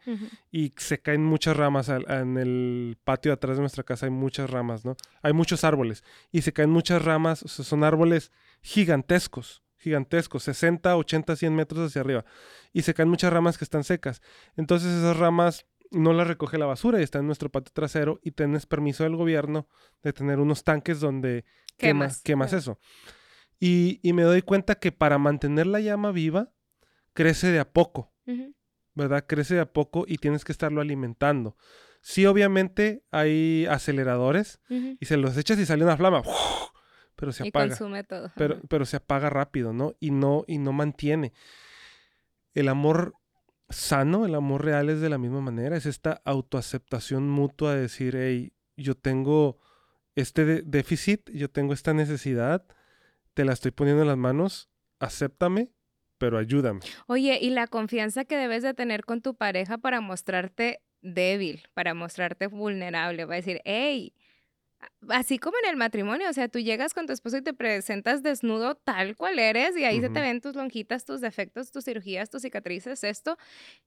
y 0.51 0.74
se 0.77 1.00
caen 1.00 1.24
muchas 1.24 1.58
ramas. 1.58 1.89
en 1.89 2.38
el 2.38 2.98
patio 3.03 3.34
atrás 3.34 3.58
de 3.58 3.62
nuestra 3.62 3.84
casa 3.84 4.05
hay 4.05 4.12
muchas 4.12 4.50
ramas, 4.50 4.86
¿no? 4.86 4.96
Hay 5.24 5.34
muchos 5.34 5.63
árboles 5.63 6.03
y 6.32 6.41
se 6.41 6.53
caen 6.53 6.70
muchas 6.70 7.03
ramas, 7.03 7.41
o 7.41 7.48
sea, 7.48 7.65
son 7.65 7.84
árboles 7.84 8.32
gigantescos, 8.62 9.63
gigantescos, 9.77 10.44
60, 10.44 10.96
80, 10.96 11.36
100 11.36 11.55
metros 11.55 11.88
hacia 11.88 12.01
arriba. 12.01 12.25
Y 12.74 12.84
se 12.84 12.94
caen 12.94 13.10
muchas 13.10 13.34
ramas 13.34 13.58
que 13.58 13.63
están 13.63 13.84
secas. 13.84 14.22
Entonces 14.55 14.91
esas 14.91 15.17
ramas 15.17 15.65
no 15.91 16.13
las 16.13 16.27
recoge 16.27 16.58
la 16.60 16.65
basura 16.67 17.00
y 17.00 17.03
están 17.03 17.22
en 17.22 17.27
nuestro 17.27 17.50
patio 17.50 17.72
trasero 17.74 18.20
y 18.22 18.32
tienes 18.32 18.65
permiso 18.65 19.03
del 19.03 19.15
gobierno 19.15 19.67
de 20.03 20.13
tener 20.13 20.39
unos 20.39 20.63
tanques 20.63 21.00
donde 21.00 21.46
quemas, 21.77 22.22
quemas, 22.22 22.53
eso. 22.53 22.79
Y, 23.60 24.00
y 24.03 24.13
me 24.13 24.24
doy 24.24 24.41
cuenta 24.41 24.75
que 24.75 24.91
para 24.91 25.17
mantener 25.17 25.65
la 25.65 25.79
llama 25.79 26.12
viva, 26.12 26.51
crece 27.15 27.51
de 27.51 27.60
a 27.60 27.67
poco, 27.67 28.13
¿verdad? 28.93 29.25
Crece 29.25 29.55
de 29.55 29.62
a 29.62 29.74
poco 29.74 30.05
y 30.07 30.17
tienes 30.17 30.45
que 30.45 30.51
estarlo 30.51 30.81
alimentando. 30.81 31.57
Sí, 32.01 32.27
obviamente 32.27 33.03
hay 33.10 33.65
aceleradores 33.65 34.60
y 34.69 35.03
se 35.05 35.17
los 35.17 35.36
echas 35.38 35.57
y 35.57 35.65
sale 35.65 35.84
una 35.84 35.98
flama, 35.98 36.22
pero 37.15 37.31
se 37.31 37.48
apaga. 37.48 37.65
Y 37.65 37.69
consume 37.69 38.03
todo. 38.03 38.31
Pero, 38.36 38.62
pero 38.69 38.86
se 38.86 38.98
apaga 38.98 39.31
rápido, 39.31 39.74
¿no? 39.74 39.95
Y 40.00 40.12
no, 40.12 40.43
y 40.45 40.60
no 40.60 40.72
mantiene. 40.72 41.34
El 42.53 42.67
amor 42.67 43.15
sano, 43.69 44.25
el 44.25 44.36
amor 44.36 44.63
real 44.63 44.89
es 44.89 45.00
de 45.01 45.10
la 45.10 45.17
misma 45.17 45.41
manera, 45.41 45.75
es 45.75 45.88
esta 45.88 46.22
autoaceptación 46.25 47.27
mutua 47.27 47.74
de 47.74 47.81
decir, 47.81 48.15
hey, 48.15 48.53
yo 48.77 48.95
tengo 48.95 49.57
este 50.15 50.62
déficit, 50.62 51.29
yo 51.31 51.50
tengo 51.50 51.74
esta 51.74 51.93
necesidad, 51.93 52.67
te 53.34 53.45
la 53.45 53.53
estoy 53.53 53.72
poniendo 53.72 54.03
en 54.03 54.10
las 54.10 54.17
manos, 54.17 54.69
acéptame 55.00 55.75
pero 56.17 56.38
ayúdame. 56.38 56.79
Oye, 57.07 57.39
y 57.41 57.50
la 57.50 57.67
confianza 57.67 58.25
que 58.25 58.38
debes 58.38 58.63
de 58.63 58.74
tener 58.74 59.03
con 59.05 59.22
tu 59.22 59.36
pareja 59.36 59.77
para 59.77 60.01
mostrarte 60.01 60.81
débil, 61.01 61.63
para 61.74 61.93
mostrarte 61.93 62.48
vulnerable, 62.48 63.25
va 63.25 63.36
a 63.36 63.38
decir, 63.38 63.62
hey, 63.65 64.13
así 65.10 65.38
como 65.38 65.57
en 65.63 65.69
el 65.69 65.75
matrimonio, 65.77 66.29
o 66.29 66.34
sea, 66.34 66.48
tú 66.48 66.60
llegas 66.60 66.93
con 66.93 67.05
tu 67.05 67.13
esposo 67.13 67.38
y 67.38 67.41
te 67.41 67.53
presentas 67.53 68.24
desnudo 68.24 68.75
tal 68.75 69.15
cual 69.15 69.39
eres 69.39 69.77
y 69.77 69.84
ahí 69.84 70.00
se 70.00 70.10
te 70.10 70.22
ven 70.22 70.41
tus 70.41 70.55
lonjitas, 70.55 71.05
tus 71.05 71.22
defectos, 71.22 71.72
tus 71.72 71.86
cirugías, 71.86 72.29
tus 72.29 72.41
cicatrices, 72.41 73.03
esto. 73.03 73.38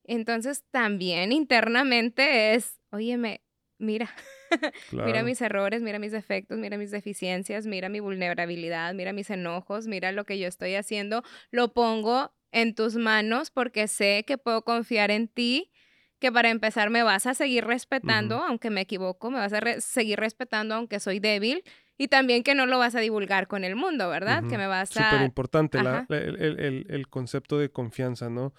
Entonces 0.04 0.64
también 0.70 1.32
internamente 1.32 2.54
es, 2.54 2.78
óyeme, 2.90 3.42
mira, 3.78 4.10
mira 4.92 5.22
mis 5.22 5.40
errores, 5.40 5.82
mira 5.82 5.98
mis 5.98 6.12
defectos, 6.12 6.58
mira 6.58 6.76
mis 6.76 6.90
deficiencias, 6.90 7.66
mira 7.66 7.88
mi 7.88 8.00
vulnerabilidad, 8.00 8.94
mira 8.94 9.12
mis 9.12 9.30
enojos, 9.30 9.86
mira 9.86 10.12
lo 10.12 10.24
que 10.24 10.38
yo 10.38 10.48
estoy 10.48 10.74
haciendo, 10.74 11.22
lo 11.50 11.72
pongo 11.72 12.32
en 12.52 12.74
tus 12.74 12.96
manos 12.96 13.50
porque 13.50 13.88
sé 13.88 14.24
que 14.26 14.38
puedo 14.38 14.62
confiar 14.62 15.10
en 15.10 15.28
ti, 15.28 15.70
que 16.18 16.32
para 16.32 16.50
empezar 16.50 16.90
me 16.90 17.02
vas 17.02 17.26
a 17.26 17.34
seguir 17.34 17.64
respetando, 17.64 18.42
aunque 18.42 18.70
me 18.70 18.80
equivoco, 18.80 19.30
me 19.30 19.38
vas 19.38 19.52
a 19.52 19.80
seguir 19.80 20.18
respetando 20.18 20.74
aunque 20.74 21.00
soy 21.00 21.20
débil. 21.20 21.62
Y 22.00 22.06
también 22.06 22.44
que 22.44 22.54
no 22.54 22.66
lo 22.66 22.78
vas 22.78 22.94
a 22.94 23.00
divulgar 23.00 23.48
con 23.48 23.64
el 23.64 23.74
mundo, 23.74 24.08
¿verdad? 24.08 24.44
Que 24.48 24.56
me 24.56 24.68
vas 24.68 24.96
a... 24.96 25.10
Súper 25.10 25.26
importante 25.26 25.78
el, 25.78 26.86
el, 26.88 27.08
concepto 27.08 27.58
de 27.58 27.70
confianza, 27.70 28.30
¿no? 28.30 28.54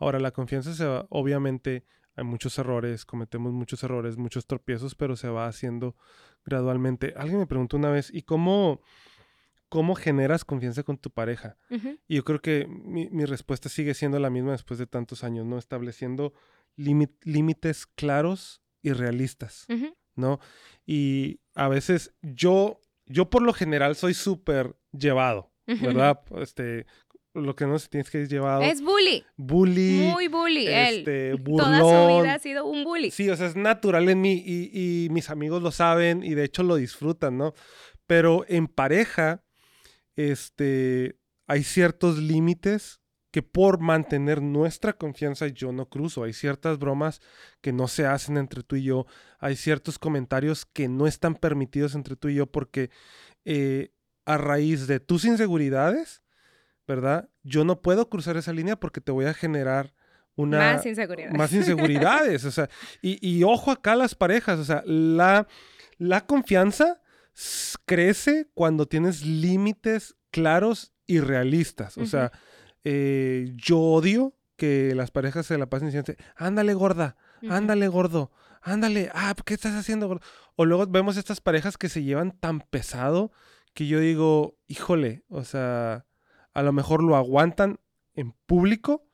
Ahora, 0.00 0.18
la 0.18 0.32
confianza 0.32 0.74
se 0.74 0.84
va, 0.84 1.06
obviamente, 1.08 1.84
hay 2.20 2.26
muchos 2.26 2.58
errores, 2.58 3.06
cometemos 3.06 3.52
muchos 3.52 3.82
errores, 3.82 4.18
muchos 4.18 4.46
tropiezos, 4.46 4.94
pero 4.94 5.16
se 5.16 5.28
va 5.28 5.46
haciendo 5.46 5.96
gradualmente. 6.44 7.14
Alguien 7.16 7.38
me 7.38 7.46
preguntó 7.46 7.78
una 7.78 7.90
vez, 7.90 8.10
¿y 8.12 8.22
cómo, 8.22 8.82
cómo 9.70 9.94
generas 9.94 10.44
confianza 10.44 10.82
con 10.82 10.98
tu 10.98 11.10
pareja? 11.10 11.56
Y 12.06 12.16
yo 12.16 12.24
creo 12.24 12.42
que 12.42 12.66
mi, 12.68 13.24
respuesta 13.24 13.70
sigue 13.70 13.94
siendo 13.94 14.18
la 14.18 14.28
misma 14.28 14.52
después 14.52 14.78
de 14.78 14.86
tantos 14.86 15.24
años, 15.24 15.46
¿no? 15.46 15.56
Estableciendo 15.56 16.34
límites 16.76 17.86
claros 17.86 18.60
y 18.82 18.92
realistas, 18.92 19.66
¿no? 20.14 20.40
Y 20.84 21.40
a 21.54 21.68
veces 21.68 22.14
yo, 22.20 22.80
yo 23.06 23.30
por 23.30 23.40
lo 23.40 23.54
general 23.54 23.96
soy 23.96 24.12
súper 24.12 24.76
llevado, 24.92 25.52
¿verdad? 25.66 26.20
Este, 26.36 26.84
lo 27.34 27.54
que 27.54 27.66
no 27.66 27.78
se 27.78 27.88
tienes 27.88 28.10
que 28.10 28.26
llevar. 28.26 28.62
Es 28.62 28.82
bully. 28.82 29.24
Bully. 29.36 30.10
Muy 30.12 30.28
bully. 30.28 30.66
Este, 30.66 31.30
Él. 31.30 31.44
Toda 31.44 31.78
su 31.78 32.22
vida 32.22 32.34
ha 32.34 32.38
sido 32.38 32.66
un 32.66 32.84
bully. 32.84 33.10
Sí, 33.10 33.28
o 33.30 33.36
sea, 33.36 33.46
es 33.46 33.56
natural 33.56 34.08
en 34.08 34.20
mí 34.20 34.42
y, 34.44 35.08
mis 35.10 35.30
amigos 35.30 35.62
lo 35.62 35.70
saben 35.70 36.22
y 36.24 36.34
de 36.34 36.44
hecho 36.44 36.62
lo 36.62 36.76
disfrutan, 36.76 37.38
¿no? 37.38 37.54
Pero 38.06 38.44
en 38.48 38.66
pareja, 38.66 39.44
este, 40.16 41.16
hay 41.46 41.62
ciertos 41.62 42.18
límites 42.18 43.00
que 43.30 43.42
por 43.42 43.78
mantener 43.78 44.42
nuestra 44.42 44.94
confianza 44.94 45.46
yo 45.46 45.72
no 45.72 45.88
cruzo. 45.88 46.24
Hay 46.24 46.32
ciertas 46.32 46.78
bromas 46.78 47.20
que 47.60 47.72
no 47.72 47.86
se 47.86 48.06
hacen 48.06 48.36
entre 48.36 48.62
tú 48.62 48.76
y 48.76 48.82
yo. 48.82 49.06
Hay 49.38 49.54
ciertos 49.56 49.98
comentarios 49.98 50.66
que 50.66 50.88
no 50.88 51.06
están 51.06 51.36
permitidos 51.36 51.94
entre 51.94 52.16
tú 52.16 52.28
y 52.28 52.34
yo 52.34 52.46
porque 52.46 52.90
eh, 53.44 53.92
a 54.24 54.36
raíz 54.36 54.86
de 54.86 54.98
tus 54.98 55.24
inseguridades, 55.24 56.22
¿verdad? 56.90 57.28
Yo 57.44 57.64
no 57.64 57.82
puedo 57.82 58.08
cruzar 58.08 58.36
esa 58.36 58.52
línea 58.52 58.74
porque 58.74 59.00
te 59.00 59.12
voy 59.12 59.26
a 59.26 59.34
generar 59.34 59.94
una... 60.34 60.74
Más 60.74 60.86
inseguridades. 60.86 61.38
Más 61.38 61.52
inseguridades, 61.52 62.44
o 62.44 62.50
sea, 62.50 62.68
y, 63.00 63.44
ojo 63.44 63.70
acá 63.70 63.94
las 63.94 64.16
parejas, 64.16 64.58
o 64.58 64.64
sea, 64.64 64.82
la, 64.84 65.46
la 65.98 66.26
confianza 66.26 67.00
crece 67.86 68.50
cuando 68.54 68.86
tienes 68.86 69.24
límites 69.24 70.16
claros 70.32 70.92
y 71.06 71.20
realistas, 71.20 71.96
o 71.96 72.06
sea, 72.06 72.32
eh, 72.82 73.52
yo 73.54 73.78
odio 73.78 74.34
que 74.56 74.92
las 74.96 75.12
parejas 75.12 75.46
se 75.46 75.58
la 75.58 75.66
pasen 75.66 75.88
diciendo, 75.88 76.12
ándale 76.34 76.74
gorda, 76.74 77.16
ándale 77.48 77.86
gordo, 77.86 78.32
ándale, 78.62 79.10
ah, 79.14 79.32
¿qué 79.44 79.54
estás 79.54 79.74
haciendo 79.74 80.08
gordo? 80.08 80.26
O 80.56 80.64
luego 80.64 80.88
vemos 80.88 81.16
estas 81.16 81.40
parejas 81.40 81.78
que 81.78 81.88
se 81.88 82.02
llevan 82.02 82.32
tan 82.32 82.60
pesado 82.60 83.30
que 83.74 83.86
yo 83.86 84.00
digo, 84.00 84.58
híjole, 84.66 85.22
o 85.28 85.44
sea, 85.44 86.04
a 86.54 86.62
lo 86.62 86.72
mejor 86.72 87.02
lo 87.02 87.16
aguantan 87.16 87.78
en 88.14 88.32
público, 88.46 89.06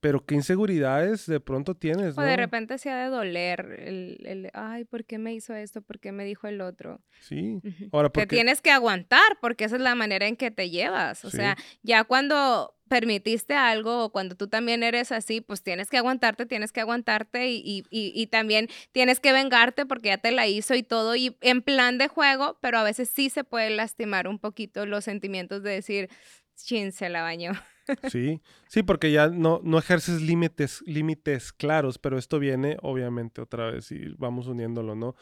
pero 0.00 0.24
qué 0.24 0.34
inseguridades 0.34 1.26
de 1.26 1.40
pronto 1.40 1.74
tienes. 1.74 2.16
O 2.16 2.22
de 2.22 2.36
repente 2.36 2.78
se 2.78 2.90
ha 2.90 3.04
de 3.04 3.10
doler 3.10 3.60
el, 3.80 4.50
ay, 4.54 4.84
¿por 4.84 5.04
qué 5.04 5.18
me 5.18 5.34
hizo 5.34 5.54
esto? 5.54 5.82
¿Por 5.82 6.00
qué 6.00 6.10
me 6.10 6.24
dijo 6.24 6.46
el 6.48 6.60
otro? 6.60 7.00
Sí. 7.20 7.60
Ahora, 7.92 8.10
porque... 8.10 8.26
Te 8.26 8.36
tienes 8.36 8.60
que 8.62 8.70
aguantar, 8.70 9.38
porque 9.40 9.64
esa 9.64 9.76
es 9.76 9.82
la 9.82 9.94
manera 9.94 10.26
en 10.26 10.36
que 10.36 10.50
te 10.50 10.70
llevas. 10.70 11.24
O 11.24 11.30
sea, 11.30 11.56
ya 11.82 12.04
cuando 12.04 12.74
permitiste 12.88 13.54
algo 13.54 14.04
o 14.04 14.12
cuando 14.12 14.34
tú 14.34 14.48
también 14.48 14.82
eres 14.82 15.12
así, 15.12 15.40
pues 15.40 15.62
tienes 15.62 15.88
que 15.88 15.96
aguantarte, 15.96 16.44
tienes 16.44 16.72
que 16.72 16.80
aguantarte 16.82 17.48
y, 17.48 17.62
y, 17.64 17.84
y, 17.90 18.26
también 18.26 18.68
tienes 18.92 19.18
que 19.18 19.32
vengarte 19.32 19.86
porque 19.86 20.10
ya 20.10 20.18
te 20.18 20.30
la 20.30 20.46
hizo 20.46 20.74
y 20.74 20.82
todo 20.82 21.16
y 21.16 21.38
en 21.40 21.62
plan 21.62 21.96
de 21.96 22.08
juego, 22.08 22.58
pero 22.60 22.76
a 22.76 22.82
veces 22.82 23.08
sí 23.08 23.30
se 23.30 23.44
puede 23.44 23.70
lastimar 23.70 24.28
un 24.28 24.38
poquito 24.38 24.84
los 24.84 25.04
sentimientos 25.04 25.62
de 25.62 25.70
decir, 25.70 26.10
chin, 26.56 26.92
se 26.92 27.08
la 27.08 27.22
bañó. 27.22 27.52
Sí, 28.12 28.40
sí, 28.68 28.84
porque 28.84 29.10
ya 29.10 29.28
no, 29.28 29.60
no 29.64 29.76
ejerces 29.76 30.22
límites, 30.22 30.84
límites 30.86 31.52
claros, 31.52 31.98
pero 31.98 32.16
esto 32.16 32.38
viene 32.38 32.76
obviamente 32.80 33.40
otra 33.40 33.72
vez 33.72 33.90
y 33.90 34.14
vamos 34.18 34.46
uniéndolo, 34.46 34.94
¿no? 34.94 35.16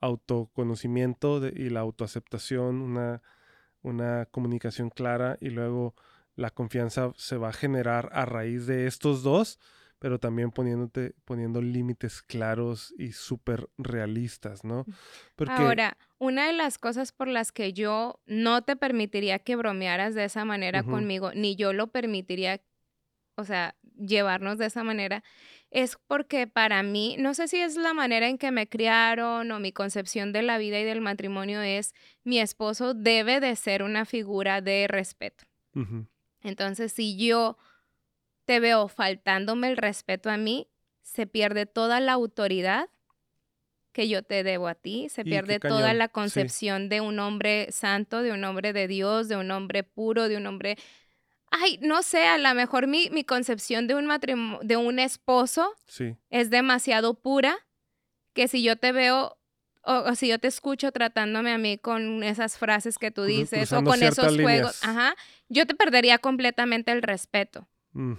Autoconocimiento 0.00 1.46
y 1.46 1.68
la 1.68 1.80
autoaceptación, 1.80 2.80
una, 2.80 3.22
una 3.82 4.24
comunicación 4.24 4.88
clara 4.88 5.36
y 5.38 5.50
luego 5.50 5.94
la 6.34 6.50
confianza 6.50 7.12
se 7.16 7.36
va 7.36 7.50
a 7.50 7.52
generar 7.52 8.08
a 8.12 8.24
raíz 8.24 8.66
de 8.66 8.86
estos 8.86 9.22
dos, 9.22 9.58
pero 9.98 10.18
también 10.18 10.50
poniéndote, 10.50 11.14
poniendo 11.24 11.60
límites 11.60 12.22
claros 12.22 12.94
y 12.98 13.12
súper 13.12 13.68
realistas, 13.78 14.64
¿no? 14.64 14.84
Porque... 15.34 15.54
Ahora, 15.54 15.96
una 16.18 16.46
de 16.46 16.52
las 16.52 16.78
cosas 16.78 17.12
por 17.12 17.28
las 17.28 17.52
que 17.52 17.72
yo 17.72 18.20
no 18.26 18.62
te 18.62 18.76
permitiría 18.76 19.38
que 19.38 19.56
bromearas 19.56 20.14
de 20.14 20.24
esa 20.24 20.44
manera 20.44 20.82
conmigo, 20.82 21.32
ni 21.34 21.56
yo 21.56 21.72
lo 21.72 21.88
permitiría, 21.88 22.60
o 23.36 23.44
sea, 23.44 23.74
llevarnos 23.96 24.58
de 24.58 24.66
esa 24.66 24.84
manera, 24.84 25.24
es 25.70 25.98
porque 26.06 26.46
para 26.46 26.82
mí, 26.82 27.16
no 27.18 27.34
sé 27.34 27.48
si 27.48 27.58
es 27.58 27.76
la 27.76 27.92
manera 27.92 28.28
en 28.28 28.38
que 28.38 28.50
me 28.50 28.68
criaron 28.68 29.50
o 29.50 29.60
mi 29.60 29.72
concepción 29.72 30.32
de 30.32 30.42
la 30.42 30.58
vida 30.58 30.78
y 30.80 30.84
del 30.84 31.00
matrimonio 31.00 31.60
es, 31.60 31.94
mi 32.24 32.38
esposo 32.40 32.94
debe 32.94 33.40
de 33.40 33.54
ser 33.56 33.82
una 33.82 34.04
figura 34.04 34.60
de 34.60 34.86
respeto. 34.88 35.44
Entonces, 36.42 36.92
si 36.92 37.16
yo 37.16 37.56
te 38.48 38.60
veo 38.60 38.88
faltándome 38.88 39.68
el 39.68 39.76
respeto 39.76 40.30
a 40.30 40.38
mí, 40.38 40.70
se 41.02 41.26
pierde 41.26 41.66
toda 41.66 42.00
la 42.00 42.12
autoridad 42.14 42.88
que 43.92 44.08
yo 44.08 44.22
te 44.22 44.42
debo 44.42 44.68
a 44.68 44.74
ti, 44.74 45.10
se 45.10 45.22
pierde 45.22 45.60
toda 45.60 45.92
la 45.92 46.08
concepción 46.08 46.88
de 46.88 47.02
un 47.02 47.18
hombre 47.18 47.70
santo, 47.72 48.22
de 48.22 48.32
un 48.32 48.42
hombre 48.44 48.72
de 48.72 48.88
Dios, 48.88 49.28
de 49.28 49.36
un 49.36 49.50
hombre 49.50 49.82
puro, 49.82 50.30
de 50.30 50.38
un 50.38 50.46
hombre 50.46 50.78
ay, 51.50 51.78
no 51.82 52.02
sé, 52.02 52.26
a 52.26 52.38
lo 52.38 52.54
mejor 52.54 52.86
mi, 52.86 53.10
mi 53.10 53.22
concepción 53.22 53.86
de 53.86 53.96
un 53.96 54.06
matrimonio, 54.06 54.60
de 54.62 54.78
un 54.78 54.98
esposo 54.98 55.74
es 56.30 56.48
demasiado 56.48 57.20
pura, 57.20 57.54
que 58.32 58.48
si 58.48 58.62
yo 58.62 58.76
te 58.76 58.92
veo 58.92 59.36
o, 59.82 60.14
si 60.14 60.28
yo 60.28 60.38
te 60.38 60.48
escucho 60.48 60.90
tratándome 60.90 61.52
a 61.52 61.58
mí 61.58 61.76
con 61.76 62.22
esas 62.22 62.56
frases 62.56 62.96
que 62.96 63.10
tú 63.10 63.24
dices 63.24 63.74
o 63.74 63.84
con 63.84 64.02
esos 64.02 64.40
juegos, 64.40 64.82
ajá, 64.82 65.14
yo 65.50 65.66
te 65.66 65.74
perdería 65.74 66.16
completamente 66.16 66.92
el 66.92 67.02
respeto. 67.02 67.68
Mm. 67.92 68.14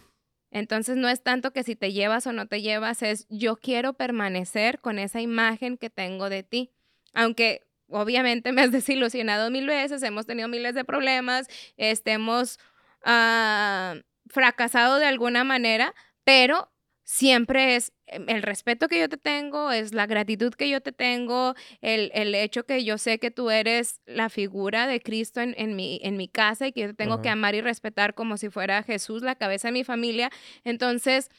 Entonces 0.52 0.98
no 0.98 1.10
es 1.10 1.22
tanto 1.22 1.52
que 1.52 1.64
si 1.64 1.76
te 1.76 1.92
llevas 1.92 2.26
o 2.28 2.34
no 2.34 2.48
te 2.48 2.62
llevas, 2.62 3.02
es 3.04 3.28
yo 3.30 3.56
quiero 3.56 3.94
permanecer 3.94 4.80
con 4.80 5.00
esa 5.00 5.22
imagen 5.22 5.78
que 5.78 5.90
tengo 5.90 6.30
de 6.30 6.44
ti. 6.44 6.72
Aunque 7.14 7.68
obviamente 7.88 8.52
me 8.54 8.62
has 8.62 8.72
desilusionado 8.72 9.52
mil 9.52 9.68
veces, 9.68 10.04
hemos 10.04 10.26
tenido 10.26 10.48
miles 10.48 10.76
de 10.76 10.86
problemas, 10.86 11.48
estemos 11.78 12.60
Ah, 13.04 13.96
fracasado 14.28 14.98
de 15.00 15.06
alguna 15.06 15.44
manera, 15.44 15.96
pero 16.24 16.72
siempre 17.04 17.76
es 17.76 17.94
el 18.12 18.42
respeto 18.42 18.88
que 18.88 19.00
yo 19.00 19.10
te 19.10 19.18
tengo, 19.18 19.72
es 19.72 19.94
la 19.94 20.08
gratitud 20.08 20.54
que 20.54 20.70
yo 20.70 20.82
te 20.82 20.92
tengo, 20.92 21.56
el, 21.82 22.12
el 22.14 22.34
hecho 22.36 22.66
que 22.66 22.84
yo 22.84 22.98
sé 22.98 23.20
que 23.20 23.32
tú 23.32 23.50
eres 23.50 24.02
la 24.06 24.30
figura 24.30 24.88
de 24.88 25.02
Cristo 25.02 25.42
en, 25.42 25.54
en, 25.58 25.76
mi, 25.76 26.00
en 26.04 26.18
mi 26.18 26.28
casa 26.28 26.68
y 26.68 26.72
que 26.72 26.82
yo 26.82 26.88
te 26.88 26.94
tengo 26.94 27.22
que 27.22 27.30
amar 27.30 27.56
y 27.56 27.62
respetar 27.62 28.14
como 28.14 28.38
si 28.38 28.50
fuera 28.50 28.84
Jesús, 28.84 29.22
la 29.22 29.36
cabeza 29.36 29.70
de 29.70 29.74
mi 29.74 29.84
familia. 29.84 30.30
Entonces, 30.64 31.30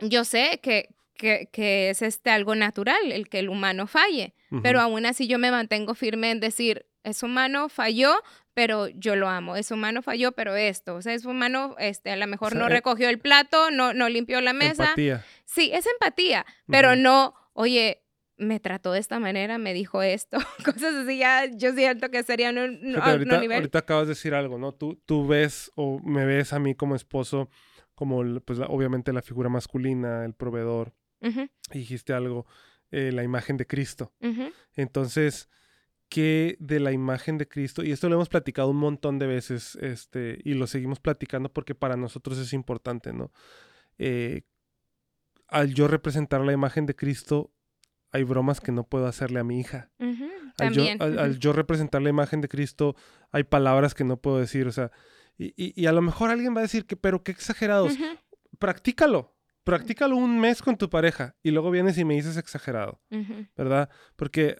yo 0.00 0.24
sé 0.24 0.60
que, 0.62 0.94
que, 1.14 1.48
que 1.52 1.90
es 1.90 2.02
este 2.02 2.30
algo 2.30 2.54
natural, 2.54 3.12
el 3.12 3.28
que 3.28 3.38
el 3.38 3.48
humano 3.48 3.86
falle, 3.86 4.34
pero 4.62 4.80
aún 4.80 5.06
así 5.06 5.26
yo 5.26 5.38
me 5.38 5.50
mantengo 5.50 5.94
firme 5.94 6.30
en 6.30 6.40
decir, 6.40 6.84
es 7.04 7.22
humano, 7.22 7.68
falló, 7.68 8.14
pero 8.54 8.88
yo 8.88 9.16
lo 9.16 9.28
amo. 9.28 9.56
Es 9.56 9.70
humano, 9.70 10.02
falló, 10.02 10.32
pero 10.32 10.54
esto. 10.56 10.94
O 10.94 11.02
sea, 11.02 11.14
es 11.14 11.24
humano, 11.24 11.74
este, 11.78 12.10
a 12.10 12.16
lo 12.16 12.26
mejor 12.26 12.54
no 12.56 12.66
eh 12.66 12.70
recogió 12.70 13.08
el 13.08 13.18
plato, 13.18 13.70
no, 13.70 13.92
no 13.94 14.08
limpió 14.08 14.40
la 14.40 14.52
mesa. 14.52 14.84
Empatía. 14.84 15.24
Sí, 15.44 15.70
es 15.72 15.86
empatía, 15.86 16.46
pero 16.66 16.96
no, 16.96 17.34
oye, 17.52 18.02
me 18.36 18.60
trató 18.60 18.92
de 18.92 18.98
esta 18.98 19.18
manera, 19.18 19.58
me 19.58 19.72
dijo 19.72 20.02
esto, 20.02 20.38
cosas 20.64 20.94
así, 20.94 21.18
ya 21.18 21.46
yo 21.46 21.72
siento 21.74 22.10
que 22.10 22.22
serían 22.22 22.58
un, 22.58 22.96
ahorita, 23.00 23.40
nivel. 23.40 23.58
Ahorita 23.58 23.80
acabas 23.80 24.06
de 24.06 24.14
decir 24.14 24.34
algo, 24.34 24.58
¿no? 24.58 24.72
Tú, 24.72 25.00
tú 25.06 25.26
ves 25.26 25.70
o 25.74 26.00
me 26.00 26.24
ves 26.24 26.52
a 26.52 26.58
mí 26.58 26.74
como 26.74 26.96
esposo, 26.96 27.48
como 27.94 28.40
pues 28.40 28.58
obviamente 28.60 29.12
la 29.12 29.22
figura 29.22 29.48
masculina, 29.48 30.24
el 30.24 30.34
proveedor. 30.34 30.92
Dijiste 31.72 32.12
algo, 32.12 32.46
eh, 32.90 33.12
la 33.12 33.22
imagen 33.22 33.56
de 33.56 33.64
Cristo. 33.64 34.12
Entonces, 34.74 35.48
que 36.12 36.58
de 36.60 36.78
la 36.78 36.92
imagen 36.92 37.38
de 37.38 37.48
Cristo, 37.48 37.82
y 37.82 37.90
esto 37.90 38.06
lo 38.10 38.16
hemos 38.16 38.28
platicado 38.28 38.68
un 38.68 38.76
montón 38.76 39.18
de 39.18 39.26
veces, 39.26 39.76
este, 39.76 40.38
y 40.44 40.52
lo 40.52 40.66
seguimos 40.66 41.00
platicando 41.00 41.50
porque 41.50 41.74
para 41.74 41.96
nosotros 41.96 42.36
es 42.36 42.52
importante, 42.52 43.14
¿no? 43.14 43.32
Eh, 43.96 44.42
al 45.48 45.72
yo 45.72 45.88
representar 45.88 46.42
la 46.42 46.52
imagen 46.52 46.84
de 46.84 46.94
Cristo, 46.94 47.50
hay 48.10 48.24
bromas 48.24 48.60
que 48.60 48.72
no 48.72 48.84
puedo 48.84 49.06
hacerle 49.06 49.40
a 49.40 49.44
mi 49.44 49.58
hija. 49.58 49.90
al, 50.58 50.74
yo, 50.74 50.84
al, 51.00 51.38
yo, 51.38 51.54
representar 51.54 52.02
la 52.02 52.10
imagen 52.10 52.42
de 52.42 52.48
Cristo, 52.48 52.94
hay 53.30 53.44
palabras 53.44 53.94
que 53.94 54.04
no 54.04 54.18
puedo 54.18 54.36
decir, 54.36 54.66
o 54.66 54.72
sea, 54.72 54.90
y, 55.38 55.54
y, 55.56 55.86
a 55.86 55.92
lo 55.92 56.02
mejor 56.02 56.28
alguien 56.28 56.54
va 56.54 56.58
a 56.58 56.68
decir 56.68 56.84
que, 56.84 56.94
pero 56.94 57.22
qué 57.22 57.32
exagerados. 57.32 57.96
Practícalo, 58.58 59.34
practícalo 59.64 60.14
un 60.16 60.38
mes 60.38 60.60
con 60.60 60.76
tu 60.76 60.90
pareja 60.90 61.36
y 61.42 61.52
luego 61.52 61.70
vienes 61.70 61.96
y 61.96 62.04
me 62.04 62.16
dices 62.16 62.36
exagerado, 62.36 63.00
¿verdad? 63.56 63.88
Porque 64.14 64.58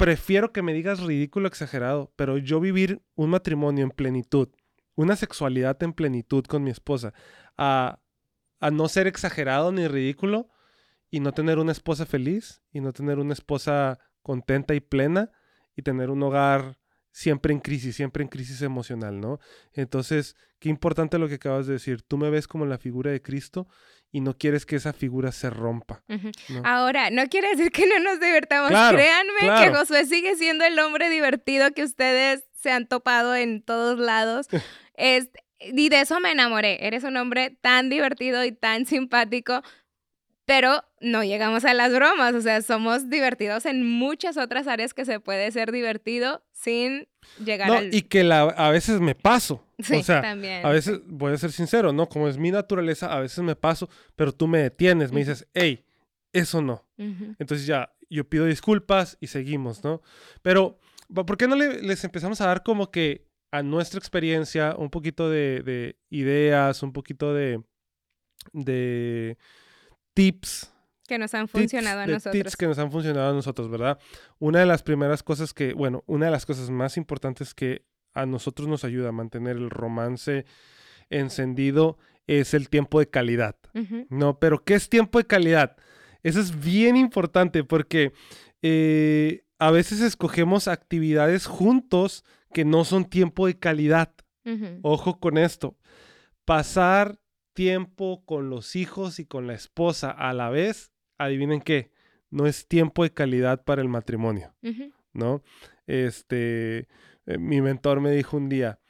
prefiero 0.00 0.50
que 0.50 0.62
me 0.62 0.72
digas 0.72 1.00
ridículo 1.00 1.46
exagerado, 1.46 2.10
pero 2.16 2.38
yo 2.38 2.58
vivir 2.58 3.02
un 3.16 3.28
matrimonio 3.28 3.84
en 3.84 3.90
plenitud, 3.90 4.48
una 4.94 5.14
sexualidad 5.14 5.82
en 5.82 5.92
plenitud 5.92 6.42
con 6.46 6.62
mi 6.62 6.70
esposa, 6.70 7.12
a, 7.58 8.00
a 8.60 8.70
no 8.70 8.88
ser 8.88 9.06
exagerado 9.06 9.72
ni 9.72 9.86
ridículo 9.86 10.48
y 11.10 11.20
no 11.20 11.32
tener 11.32 11.58
una 11.58 11.72
esposa 11.72 12.06
feliz 12.06 12.62
y 12.72 12.80
no 12.80 12.94
tener 12.94 13.18
una 13.18 13.34
esposa 13.34 13.98
contenta 14.22 14.74
y 14.74 14.80
plena 14.80 15.32
y 15.76 15.82
tener 15.82 16.08
un 16.08 16.22
hogar 16.22 16.78
siempre 17.12 17.52
en 17.52 17.60
crisis, 17.60 17.94
siempre 17.94 18.22
en 18.22 18.30
crisis 18.30 18.62
emocional, 18.62 19.20
¿no? 19.20 19.38
Entonces, 19.74 20.34
qué 20.60 20.70
importante 20.70 21.18
lo 21.18 21.28
que 21.28 21.34
acabas 21.34 21.66
de 21.66 21.74
decir. 21.74 22.00
Tú 22.00 22.16
me 22.16 22.30
ves 22.30 22.48
como 22.48 22.64
la 22.64 22.78
figura 22.78 23.10
de 23.10 23.20
Cristo 23.20 23.68
y 24.12 24.20
no 24.20 24.36
quieres 24.36 24.66
que 24.66 24.76
esa 24.76 24.92
figura 24.92 25.32
se 25.32 25.50
rompa. 25.50 26.02
Ahora, 26.64 27.10
no 27.10 27.26
quiere 27.28 27.50
decir 27.50 27.70
que 27.70 27.86
no 27.86 27.98
nos 28.00 28.20
divertamos. 28.20 28.70
Créanme 28.70 29.62
que 29.62 29.74
Josué 29.74 30.04
sigue 30.06 30.36
siendo 30.36 30.64
el 30.64 30.78
hombre 30.78 31.08
divertido 31.10 31.72
que 31.72 31.84
ustedes 31.84 32.44
se 32.54 32.72
han 32.72 32.86
topado 32.86 33.34
en 33.34 33.62
todos 33.62 33.98
lados. 33.98 34.48
es, 34.94 35.30
y 35.60 35.88
de 35.88 36.00
eso 36.00 36.18
me 36.20 36.32
enamoré. 36.32 36.86
Eres 36.86 37.04
un 37.04 37.16
hombre 37.16 37.56
tan 37.60 37.88
divertido 37.88 38.44
y 38.44 38.52
tan 38.52 38.86
simpático 38.86 39.62
pero 40.50 40.82
no 41.00 41.22
llegamos 41.22 41.64
a 41.64 41.74
las 41.74 41.92
bromas, 41.92 42.34
o 42.34 42.40
sea, 42.40 42.60
somos 42.60 43.08
divertidos 43.08 43.66
en 43.66 43.86
muchas 43.86 44.36
otras 44.36 44.66
áreas 44.66 44.94
que 44.94 45.04
se 45.04 45.20
puede 45.20 45.48
ser 45.52 45.70
divertido 45.70 46.42
sin 46.50 47.06
llegar 47.38 47.68
no, 47.68 47.74
al... 47.74 47.94
Y 47.94 48.02
que 48.02 48.24
la, 48.24 48.40
a 48.42 48.72
veces 48.72 48.98
me 48.98 49.14
paso. 49.14 49.64
Sí, 49.78 49.94
o 49.94 50.02
sea, 50.02 50.22
también. 50.22 50.66
A 50.66 50.70
veces, 50.70 51.02
voy 51.06 51.34
a 51.34 51.38
ser 51.38 51.52
sincero, 51.52 51.92
¿no? 51.92 52.08
Como 52.08 52.26
es 52.26 52.36
mi 52.36 52.50
naturaleza, 52.50 53.16
a 53.16 53.20
veces 53.20 53.44
me 53.44 53.54
paso, 53.54 53.88
pero 54.16 54.32
tú 54.32 54.48
me 54.48 54.58
detienes, 54.58 55.12
me 55.12 55.20
dices, 55.20 55.46
hey, 55.54 55.84
eso 56.32 56.60
no. 56.60 56.84
Entonces 56.98 57.64
ya, 57.64 57.94
yo 58.08 58.28
pido 58.28 58.44
disculpas 58.46 59.18
y 59.20 59.28
seguimos, 59.28 59.84
¿no? 59.84 60.02
Pero, 60.42 60.80
¿por 61.14 61.36
qué 61.36 61.46
no 61.46 61.54
les 61.54 62.02
empezamos 62.02 62.40
a 62.40 62.48
dar 62.48 62.64
como 62.64 62.90
que 62.90 63.24
a 63.52 63.62
nuestra 63.62 63.98
experiencia 64.00 64.74
un 64.76 64.90
poquito 64.90 65.30
de, 65.30 65.62
de 65.62 65.96
ideas, 66.08 66.82
un 66.82 66.92
poquito 66.92 67.34
de... 67.34 67.62
de 68.52 69.38
tips. 70.14 70.72
Que 71.06 71.18
nos 71.18 71.34
han 71.34 71.48
funcionado 71.48 72.00
a 72.00 72.06
nosotros. 72.06 72.32
Tips 72.32 72.56
que 72.56 72.66
nos 72.66 72.78
han 72.78 72.92
funcionado 72.92 73.30
a 73.30 73.34
nosotros, 73.34 73.68
¿verdad? 73.68 73.98
Una 74.38 74.60
de 74.60 74.66
las 74.66 74.82
primeras 74.82 75.22
cosas 75.22 75.52
que, 75.52 75.72
bueno, 75.74 76.04
una 76.06 76.26
de 76.26 76.32
las 76.32 76.46
cosas 76.46 76.70
más 76.70 76.96
importantes 76.96 77.54
que 77.54 77.84
a 78.12 78.26
nosotros 78.26 78.68
nos 78.68 78.84
ayuda 78.84 79.08
a 79.08 79.12
mantener 79.12 79.56
el 79.56 79.70
romance 79.70 80.44
encendido 81.10 81.98
es 82.26 82.54
el 82.54 82.68
tiempo 82.68 83.00
de 83.00 83.08
calidad. 83.08 83.56
No, 84.08 84.38
pero 84.38 84.64
¿qué 84.64 84.74
es 84.74 84.88
tiempo 84.88 85.18
de 85.18 85.26
calidad? 85.26 85.76
Eso 86.22 86.40
es 86.40 86.60
bien 86.60 86.96
importante 86.96 87.64
porque 87.64 88.12
eh, 88.62 89.44
a 89.58 89.70
veces 89.70 90.00
escogemos 90.00 90.68
actividades 90.68 91.46
juntos 91.46 92.24
que 92.52 92.64
no 92.64 92.84
son 92.84 93.04
tiempo 93.04 93.46
de 93.46 93.58
calidad. 93.58 94.12
Ojo 94.82 95.20
con 95.20 95.38
esto. 95.38 95.76
Pasar 96.44 97.19
tiempo 97.52 98.24
con 98.24 98.50
los 98.50 98.76
hijos 98.76 99.18
y 99.18 99.26
con 99.26 99.46
la 99.46 99.54
esposa 99.54 100.10
a 100.10 100.32
la 100.32 100.50
vez, 100.50 100.92
adivinen 101.18 101.60
qué, 101.60 101.92
no 102.30 102.46
es 102.46 102.66
tiempo 102.66 103.02
de 103.02 103.12
calidad 103.12 103.64
para 103.64 103.82
el 103.82 103.88
matrimonio, 103.88 104.54
¿no? 105.12 105.42
Este, 105.86 106.88
eh, 107.26 107.38
mi 107.38 107.60
mentor 107.60 108.00
me 108.00 108.12
dijo 108.12 108.36
un 108.36 108.48
día, 108.48 108.80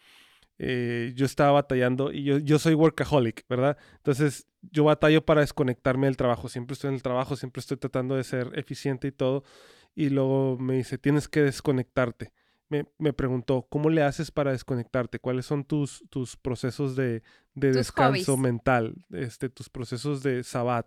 eh, 0.59 1.13
yo 1.15 1.25
estaba 1.25 1.53
batallando 1.53 2.13
y 2.13 2.25
yo, 2.25 2.39
yo 2.39 2.59
soy 2.59 2.75
workaholic, 2.75 3.47
¿verdad? 3.49 3.79
Entonces 3.97 4.47
yo 4.71 4.85
batallo 4.85 5.25
para 5.25 5.41
desconectarme 5.41 6.07
del 6.07 6.19
trabajo, 6.19 6.49
siempre 6.49 6.75
estoy 6.75 6.89
en 6.89 6.95
el 6.95 7.03
trabajo, 7.03 7.37
siempre 7.37 7.61
estoy 7.61 7.79
tratando 7.79 8.15
de 8.15 8.25
ser 8.25 8.51
eficiente 8.55 9.09
y 9.09 9.13
todo, 9.13 9.43
y 9.95 10.11
luego 10.11 10.59
me 10.59 10.77
dice, 10.77 10.99
tienes 10.99 11.29
que 11.29 11.41
desconectarte 11.41 12.33
me, 12.71 13.13
preguntó, 13.13 13.67
¿cómo 13.69 13.91
le 13.91 14.03
haces 14.03 14.31
para 14.31 14.53
desconectarte? 14.53 15.19
¿Cuáles 15.19 15.45
son 15.45 15.65
tus, 15.65 16.05
tus 16.09 16.37
procesos 16.37 16.95
de, 16.95 17.23
descanso 17.55 18.37
mental? 18.37 18.95
Este, 19.11 19.49
tus 19.49 19.69
procesos 19.69 20.23
de 20.23 20.45
sabbat. 20.45 20.87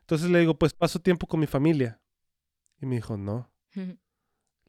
Entonces 0.00 0.28
le 0.28 0.40
digo, 0.40 0.58
pues 0.58 0.74
paso 0.74 0.98
tiempo 0.98 1.28
con 1.28 1.38
mi 1.38 1.46
familia. 1.46 2.00
Y 2.80 2.86
me 2.86 2.96
dijo, 2.96 3.16
no. 3.16 3.52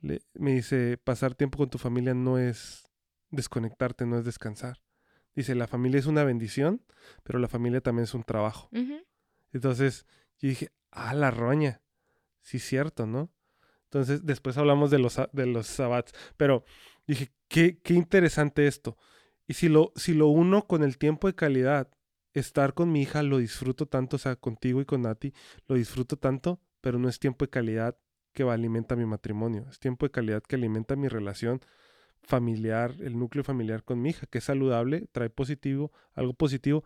me 0.01 0.53
dice, 0.53 0.97
pasar 1.03 1.33
tiempo 1.33 1.57
con 1.57 1.69
tu 1.69 1.79
familia 1.79 2.13
no 2.13 2.37
es 2.37 2.83
desconectarte, 3.31 4.05
no 4.05 4.19
es 4.19 4.23
descansar. 4.23 4.83
dice, 5.33 5.55
la 5.55 5.67
familia 5.67 5.99
es 5.99 6.05
una 6.05 6.23
bendición, 6.23 6.85
pero 7.23 7.39
la 7.39 7.47
familia 7.47 7.81
también 7.81 8.03
es 8.03 8.13
un 8.13 8.23
trabajo. 8.23 8.69
Entonces, 9.51 10.05
yo 10.37 10.49
dije, 10.49 10.71
ah, 10.91 11.15
la 11.15 11.31
roña. 11.31 11.81
Sí, 12.41 12.59
cierto, 12.59 13.07
¿no? 13.07 13.34
Entonces, 13.95 14.25
después 14.25 14.57
hablamos 14.57 14.91
de 14.91 14.99
los, 14.99 15.21
de 15.31 15.45
los 15.45 15.67
sabbats. 15.67 16.11
Pero 16.35 16.65
dije, 17.07 17.31
qué, 17.47 17.79
qué 17.81 17.93
interesante 17.93 18.67
esto. 18.67 18.97
Y 19.47 19.53
si 19.53 19.69
lo, 19.69 19.93
si 19.95 20.13
lo 20.13 20.27
uno 20.27 20.67
con 20.67 20.83
el 20.83 20.97
tiempo 20.97 21.27
de 21.27 21.35
calidad, 21.35 21.89
estar 22.33 22.73
con 22.73 22.91
mi 22.91 23.03
hija 23.03 23.23
lo 23.23 23.37
disfruto 23.37 23.85
tanto, 23.85 24.17
o 24.17 24.19
sea, 24.19 24.35
contigo 24.35 24.81
y 24.81 24.85
con 24.85 25.03
Nati, 25.03 25.33
lo 25.69 25.75
disfruto 25.75 26.17
tanto, 26.17 26.59
pero 26.81 26.99
no 26.99 27.07
es 27.07 27.19
tiempo 27.19 27.45
de 27.45 27.49
calidad 27.49 27.97
que 28.33 28.43
alimenta 28.43 28.97
mi 28.97 29.05
matrimonio, 29.05 29.65
es 29.69 29.79
tiempo 29.79 30.05
de 30.05 30.11
calidad 30.11 30.43
que 30.43 30.57
alimenta 30.57 30.97
mi 30.97 31.07
relación 31.07 31.61
familiar, 32.21 32.95
el 32.99 33.17
núcleo 33.17 33.45
familiar 33.45 33.85
con 33.85 34.01
mi 34.01 34.09
hija, 34.09 34.27
que 34.27 34.39
es 34.39 34.43
saludable, 34.43 35.07
trae 35.13 35.29
positivo, 35.29 35.93
algo 36.15 36.33
positivo, 36.33 36.83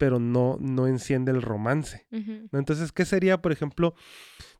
pero 0.00 0.18
no, 0.18 0.56
no 0.58 0.86
enciende 0.86 1.30
el 1.30 1.42
romance. 1.42 2.06
Entonces, 2.10 2.90
¿qué 2.90 3.04
sería, 3.04 3.42
por 3.42 3.52
ejemplo, 3.52 3.94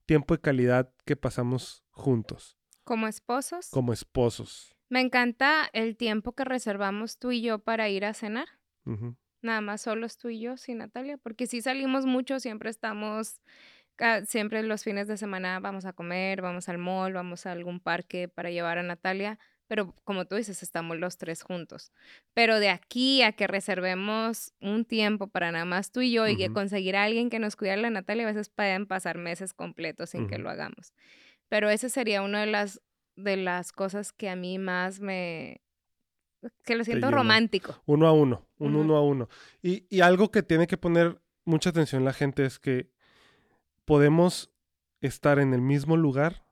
tiempo 0.05 0.35
de 0.35 0.43
calidad 0.43 0.93
que 1.07 1.17
pasamos 1.17 1.83
juntos? 1.93 2.59
Como 2.85 3.09
esposos. 3.09 3.71
Como 3.71 3.95
esposos. 3.95 4.77
Me 4.91 5.01
encanta 5.01 5.71
el 5.73 5.97
tiempo 5.97 6.33
que 6.33 6.45
reservamos 6.45 7.19
tú 7.19 7.33
y 7.33 7.41
yo 7.41 7.59
para 7.59 7.89
ir 7.89 8.05
a 8.05 8.13
cenar. 8.13 8.49
Nada 9.41 9.63
más 9.63 9.81
solos 9.81 10.19
tú 10.19 10.29
y 10.29 10.41
yo, 10.41 10.59
sin 10.59 10.79
Natalia, 10.79 11.17
porque 11.17 11.47
si 11.47 11.63
salimos 11.63 12.05
mucho, 12.05 12.39
siempre 12.39 12.69
estamos 12.69 13.41
siempre 14.27 14.63
los 14.63 14.85
fines 14.85 15.09
de 15.09 15.17
semana 15.17 15.59
vamos 15.61 15.87
a 15.87 15.95
comer, 15.95 16.43
vamos 16.43 16.69
al 16.69 16.77
mall, 16.77 17.15
vamos 17.15 17.47
a 17.47 17.53
algún 17.53 17.81
parque 17.81 18.29
para 18.29 18.51
llevar 18.51 18.77
a 18.77 18.83
Natalia, 18.83 19.39
pero 19.71 19.95
como 20.03 20.25
tú 20.25 20.35
dices, 20.35 20.65
estamos 20.65 20.99
los 20.99 21.17
tres 21.17 21.45
juntos. 21.45 21.93
Pero 22.35 22.59
de 22.59 22.71
aquí 22.71 23.23
a 23.23 23.31
que 23.31 23.47
reservemos 23.47 24.53
un 24.61 24.85
tiempo 24.85 25.29
para 25.29 25.53
nada 25.53 25.65
más 25.65 25.93
tú 25.93 26.01
y 26.01 26.11
yo 26.11 26.27
y 26.27 26.37
que 26.37 26.53
conseguir 26.53 26.97
a 26.97 27.05
alguien 27.05 27.31
que 27.31 27.39
nos 27.39 27.55
cuide 27.55 27.75
a 27.75 27.77
la 27.77 27.89
Natalia, 27.89 28.25
a 28.25 28.33
veces 28.33 28.49
pueden 28.49 28.87
pasar 28.87 29.17
meses 29.17 29.53
completos 29.53 30.11
sin 30.11 30.27
que 30.27 30.39
lo 30.39 30.51
hagamos. 30.51 30.93
Pero 31.49 31.71
esa 31.71 31.89
sería 31.89 32.23
una 32.23 32.41
de 32.41 32.49
las, 32.49 32.83
de 33.15 33.37
las 33.37 33.71
cosas 33.71 34.11
que 34.11 34.29
a 34.29 34.35
mí 34.35 34.59
más 34.59 34.99
me, 34.99 35.61
que 36.65 36.75
lo 36.75 36.83
siento 36.83 37.13
romántico. 37.13 37.81
Uno 37.87 38.09
a 38.09 38.13
uno, 38.13 38.49
un 38.59 38.75
uno 38.75 38.97
a 38.97 39.05
uno. 39.05 39.29
Y, 39.63 39.87
y, 39.89 40.01
algo 40.01 40.33
que 40.33 40.43
tiene 40.43 40.67
que 40.67 40.79
poner 40.79 41.23
mucha 41.45 41.71
atención 41.71 42.05
la 42.05 42.13
gente 42.13 42.45
es 42.45 42.59
que 42.59 42.91
podemos 43.85 44.51
estar 45.01 45.39
en 45.39 45.55
el 45.55 45.61
mismo 45.61 45.97
lugar, 45.97 46.45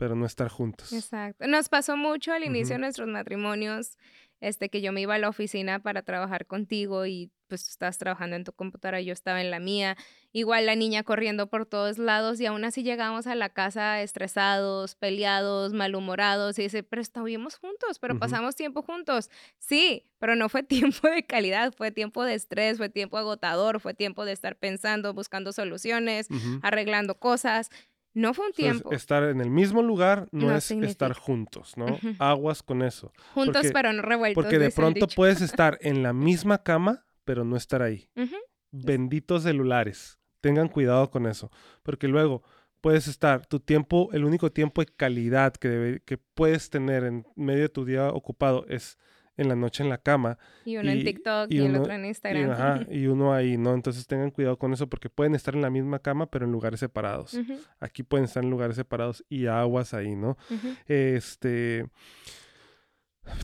pero 0.00 0.16
no 0.16 0.24
estar 0.24 0.48
juntos. 0.48 0.94
Exacto. 0.94 1.46
Nos 1.46 1.68
pasó 1.68 1.94
mucho 1.94 2.32
al 2.32 2.42
inicio 2.42 2.76
de 2.76 2.80
nuestros 2.80 3.06
matrimonios, 3.06 3.98
este, 4.40 4.70
que 4.70 4.80
yo 4.80 4.92
me 4.92 5.02
iba 5.02 5.14
a 5.14 5.18
la 5.18 5.28
oficina 5.28 5.80
para 5.80 6.00
trabajar 6.00 6.46
contigo 6.46 7.04
y 7.04 7.30
pues 7.48 7.64
tú 7.64 7.70
estabas 7.70 7.98
trabajando 7.98 8.36
en 8.36 8.44
tu 8.44 8.52
computadora, 8.52 9.02
yo 9.02 9.12
estaba 9.12 9.42
en 9.42 9.50
la 9.50 9.58
mía, 9.58 9.98
igual 10.32 10.64
la 10.64 10.76
niña 10.76 11.02
corriendo 11.02 11.48
por 11.48 11.66
todos 11.66 11.98
lados 11.98 12.40
y 12.40 12.46
aún 12.46 12.64
así 12.64 12.82
llegamos 12.82 13.26
a 13.26 13.34
la 13.34 13.50
casa 13.50 14.00
estresados, 14.00 14.94
peleados, 14.94 15.74
malhumorados 15.74 16.58
y 16.58 16.62
dice, 16.62 16.82
pero 16.82 17.02
estuvimos 17.02 17.56
juntos, 17.56 17.98
pero 17.98 18.18
pasamos 18.18 18.56
tiempo 18.56 18.82
juntos. 18.82 19.28
Sí, 19.58 20.06
pero 20.18 20.36
no 20.36 20.48
fue 20.48 20.62
tiempo 20.62 21.08
de 21.08 21.24
calidad, 21.24 21.74
fue 21.76 21.90
tiempo 21.90 22.24
de 22.24 22.34
estrés, 22.34 22.78
fue 22.78 22.88
tiempo 22.88 23.18
agotador, 23.18 23.80
fue 23.80 23.92
tiempo 23.92 24.24
de 24.24 24.32
estar 24.32 24.56
pensando, 24.56 25.12
buscando 25.12 25.52
soluciones, 25.52 26.28
arreglando 26.62 27.16
cosas. 27.18 27.68
No 28.12 28.34
fue 28.34 28.46
un 28.46 28.52
tiempo. 28.52 28.92
estar 28.92 29.22
en 29.24 29.40
el 29.40 29.50
mismo 29.50 29.82
lugar 29.82 30.28
no, 30.32 30.54
es 30.54 30.70
estar 30.70 31.12
juntos, 31.14 31.76
¿no? 31.76 31.98
Aguas 32.18 32.62
con 32.62 32.82
eso. 32.82 33.12
Juntos 33.34 33.66
pero 33.72 33.92
no 33.92 34.02
revueltos. 34.02 34.42
Porque 34.42 34.58
de 34.58 34.70
pronto 34.70 35.06
puedes 35.06 35.40
estar 35.40 35.78
en 35.80 36.02
la 36.02 36.12
misma 36.12 36.62
cama, 36.62 37.04
pero 37.24 37.44
no 37.44 37.56
estar 37.56 37.82
ahí. 37.82 38.10
Benditos 38.72 39.44
celulares. 39.44 40.18
Tengan 40.40 40.68
cuidado 40.68 41.10
con 41.10 41.26
eso. 41.26 41.50
Porque 41.82 42.08
luego 42.08 42.42
puedes 42.80 43.08
estar, 43.08 43.46
tu 43.46 43.60
tiempo, 43.60 44.08
el 44.12 44.24
único 44.24 44.50
tiempo 44.50 44.80
de 44.80 44.86
calidad 44.86 45.52
que, 45.52 45.68
debe, 45.68 46.00
que 46.00 46.18
puedes 46.18 46.70
tener 46.70 47.04
en 47.04 47.26
medio 47.36 47.62
de 47.62 47.68
tu 47.68 47.84
día 47.84 48.08
ocupado 48.08 48.64
es 48.68 48.98
en 49.42 49.48
la 49.48 49.56
noche 49.56 49.82
en 49.82 49.88
la 49.88 49.98
cama. 49.98 50.38
Y 50.64 50.76
uno 50.76 50.90
en 50.90 51.04
TikTok 51.04 51.50
y, 51.50 51.58
el 51.58 51.76
otro 51.76 51.92
en 51.92 52.04
Instagram. 52.04 52.86
Y, 52.90 53.06
uno 53.06 53.32
ahí, 53.32 53.56
¿no? 53.56 53.74
Entonces 53.74 54.06
tengan 54.06 54.30
cuidado 54.30 54.58
con 54.58 54.72
eso 54.72 54.88
porque 54.88 55.10
pueden 55.10 55.34
estar 55.34 55.54
en 55.54 55.62
la 55.62 55.70
misma 55.70 55.98
cama, 55.98 56.26
pero 56.26 56.44
en 56.44 56.52
lugares 56.52 56.80
separados. 56.80 57.38
Aquí 57.78 58.02
pueden 58.02 58.24
estar 58.24 58.44
en 58.44 58.50
lugares 58.50 58.76
separados 58.76 59.24
y 59.28 59.46
aguas 59.46 59.94
ahí, 59.94 60.14
¿no? 60.14 60.36
Este. 60.86 61.86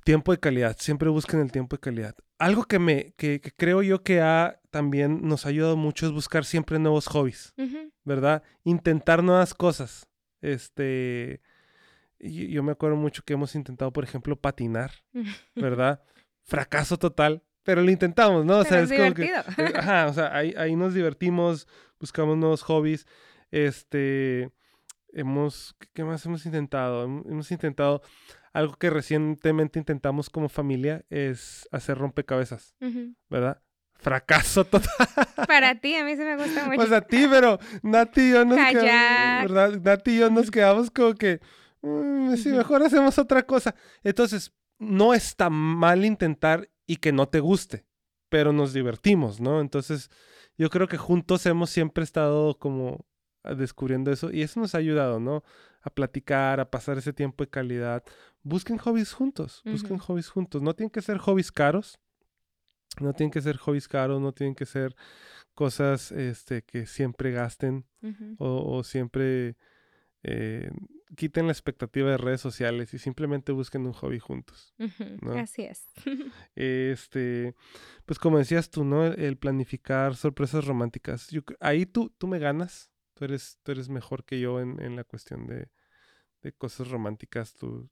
Tiempo 0.05 0.33
de 0.33 0.39
calidad, 0.39 0.77
siempre 0.79 1.09
busquen 1.11 1.41
el 1.41 1.53
tiempo 1.53 1.77
de 1.77 1.81
calidad. 1.81 2.17
Algo 2.39 2.65
que 2.65 2.79
me, 2.79 3.13
que, 3.17 3.41
creo 3.57 3.83
yo 3.83 4.03
que 4.03 4.21
ha 4.21 4.59
también 4.71 5.21
nos 5.23 5.47
ha 5.47 5.51
ayudado 5.51 5.77
mucho 5.77 6.07
es 6.07 6.13
buscar 6.13 6.45
siempre 6.45 6.79
nuevos 6.79 7.07
hobbies, 7.07 7.55
¿verdad? 8.05 8.43
Intentar 8.65 9.23
nuevas 9.23 9.55
cosas. 9.55 10.09
Este, 10.41 11.41
yo 12.19 12.63
me 12.63 12.73
acuerdo 12.73 12.97
mucho 12.97 13.23
que 13.25 13.35
hemos 13.35 13.55
intentado, 13.55 13.93
por 13.93 14.05
ejemplo, 14.05 14.37
patinar, 14.37 14.93
¿verdad? 15.55 16.03
Fracaso 16.45 16.97
total, 16.99 17.43
pero 17.67 17.83
lo 17.83 17.91
intentamos, 17.91 18.45
¿no? 18.45 18.59
O 18.59 18.65
sea, 18.65 18.81
es, 18.81 18.93
como 18.93 19.13
que. 19.13 19.25
Eh, 19.25 19.73
ajá, 19.75 20.07
o 20.07 20.13
sea, 20.13 20.35
ahí, 20.35 20.55
ahí 20.57 20.77
nos 20.77 20.95
divertimos, 20.95 21.67
buscamos 21.99 22.37
nuevos 22.37 22.63
hobbies. 22.63 23.07
Este. 23.51 24.51
Hemos. 25.13 25.75
¿Qué 25.93 26.05
más 26.05 26.25
hemos 26.27 26.47
intentado? 26.47 27.05
Hemos 27.05 27.51
intentado. 27.51 28.03
Algo 28.53 28.77
que 28.77 28.89
recientemente 28.89 29.79
intentamos 29.79 30.31
como 30.31 30.49
familia 30.49 31.05
es 31.11 31.69
hacer 31.73 31.99
rompecabezas, 31.99 32.75
¿verdad? 33.29 33.61
Fracaso 33.99 34.65
total. 34.65 35.09
Para 35.49 35.75
ti, 35.75 35.95
a 35.97 36.05
mí 36.05 36.17
se 36.17 36.25
me 36.25 36.37
gusta 36.37 36.65
mucho. 36.67 36.77
Pues 36.77 36.93
a 36.93 37.01
ti, 37.01 37.27
pero 37.29 37.59
Nati 37.83 38.21
y 38.21 38.31
yo 38.31 38.45
nos 38.45 38.59
quedamos, 38.59 39.53
¿verdad? 39.53 39.81
Nati 39.83 40.11
y 40.13 40.19
yo 40.21 40.31
nos 40.31 40.51
quedamos 40.51 40.91
como 40.91 41.15
que 41.15 41.41
Mm, 41.83 42.35
sí, 42.37 42.51
mejor 42.51 42.83
hacemos 42.83 43.19
otra 43.19 43.45
cosa. 43.45 43.75
Entonces, 44.03 44.53
no 44.79 45.15
está 45.15 45.51
mal 45.51 46.05
intentar 46.05 46.69
y 46.87 46.97
que 46.97 47.13
no 47.13 47.29
te 47.29 47.41
guste, 47.41 47.87
pero 48.29 48.53
nos 48.53 48.73
divertimos, 48.73 49.41
¿no? 49.41 49.61
Entonces, 49.61 50.11
yo 50.59 50.71
creo 50.71 50.89
que 50.89 50.97
juntos 50.97 51.45
hemos 51.47 51.71
siempre 51.71 52.05
estado 52.05 52.59
como 52.59 53.05
ah, 53.43 53.55
descubriendo 53.55 54.11
eso 54.13 54.31
y 54.31 54.43
eso 54.43 54.61
nos 54.61 54.75
ha 54.75 54.79
ayudado, 54.79 55.21
¿no? 55.21 55.45
A 55.83 55.91
platicar, 55.91 56.61
a 56.61 56.71
pasar 56.71 56.99
ese 56.99 57.13
tiempo 57.13 57.45
de 57.45 57.51
calidad. 57.51 58.03
Busquen 58.43 58.79
hobbies 58.79 59.13
juntos, 59.13 59.63
busquen 59.65 59.99
hobbies 59.99 60.29
juntos. 60.29 60.63
No 60.63 60.75
tienen 60.75 60.91
que 60.91 61.03
ser 61.03 61.19
hobbies 61.19 61.53
caros, 61.53 61.99
no 63.01 63.13
tienen 63.13 63.31
que 63.31 63.41
ser 63.41 63.57
hobbies 63.57 63.89
caros, 63.89 64.21
no 64.21 64.33
tienen 64.33 64.55
que 64.55 64.67
ser 64.67 64.97
cosas 65.55 66.13
este, 66.13 66.63
que 66.63 66.87
siempre 66.87 67.31
gasten 67.33 67.87
o, 68.39 68.85
siempre 68.85 69.57
eh, 70.23 70.71
quiten 71.15 71.47
la 71.47 71.53
expectativa 71.53 72.11
de 72.11 72.17
redes 72.17 72.41
sociales 72.41 72.93
y 72.95 72.99
simplemente 72.99 73.53
busquen 73.53 73.87
un 73.87 73.93
hobby 73.93 74.19
juntos. 74.19 74.75
Así 75.37 75.63
es. 75.63 75.87
este, 76.55 77.55
pues 78.05 78.19
como 78.19 78.39
decías 78.39 78.71
tú, 78.71 78.85
¿no? 78.85 79.05
El 79.05 79.37
planificar 79.37 80.17
sorpresas 80.17 80.65
románticas. 80.65 81.29
ahí 81.61 81.87
tú, 81.87 82.11
tú 82.19 82.27
me 82.27 82.39
ganas. 82.39 82.91
Tú 83.15 83.25
eres, 83.25 83.59
tú 83.63 83.73
eres 83.73 83.89
mejor 83.89 84.25
que 84.25 84.41
yo 84.41 84.61
en, 84.61 84.95
la 84.95 85.05
cuestión 85.05 85.47
de, 85.47 85.71
de, 86.43 86.53
cosas 86.53 86.91
románticas. 86.91 87.55
Tú, 87.55 87.89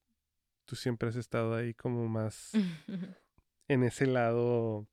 tú 0.67 0.77
siempre 0.77 1.09
has 1.09 1.17
estado 1.17 1.55
ahí 1.55 1.73
como 1.73 2.07
más 2.09 2.53
en 3.69 3.85
ese 3.85 4.07
lado 4.07 4.87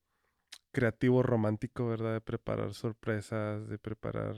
creativo 0.72 1.22
romántico, 1.22 1.88
¿verdad? 1.88 2.14
De 2.14 2.22
preparar 2.22 2.74
sorpresas, 2.74 3.68
de 3.68 3.78
preparar 3.78 4.38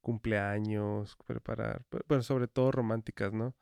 cumpleaños, 0.00 1.16
preparar, 1.26 1.82
pero 2.06 2.22
sobre 2.22 2.48
todo 2.48 2.72
románticas, 2.72 3.32
¿no? 3.32 3.54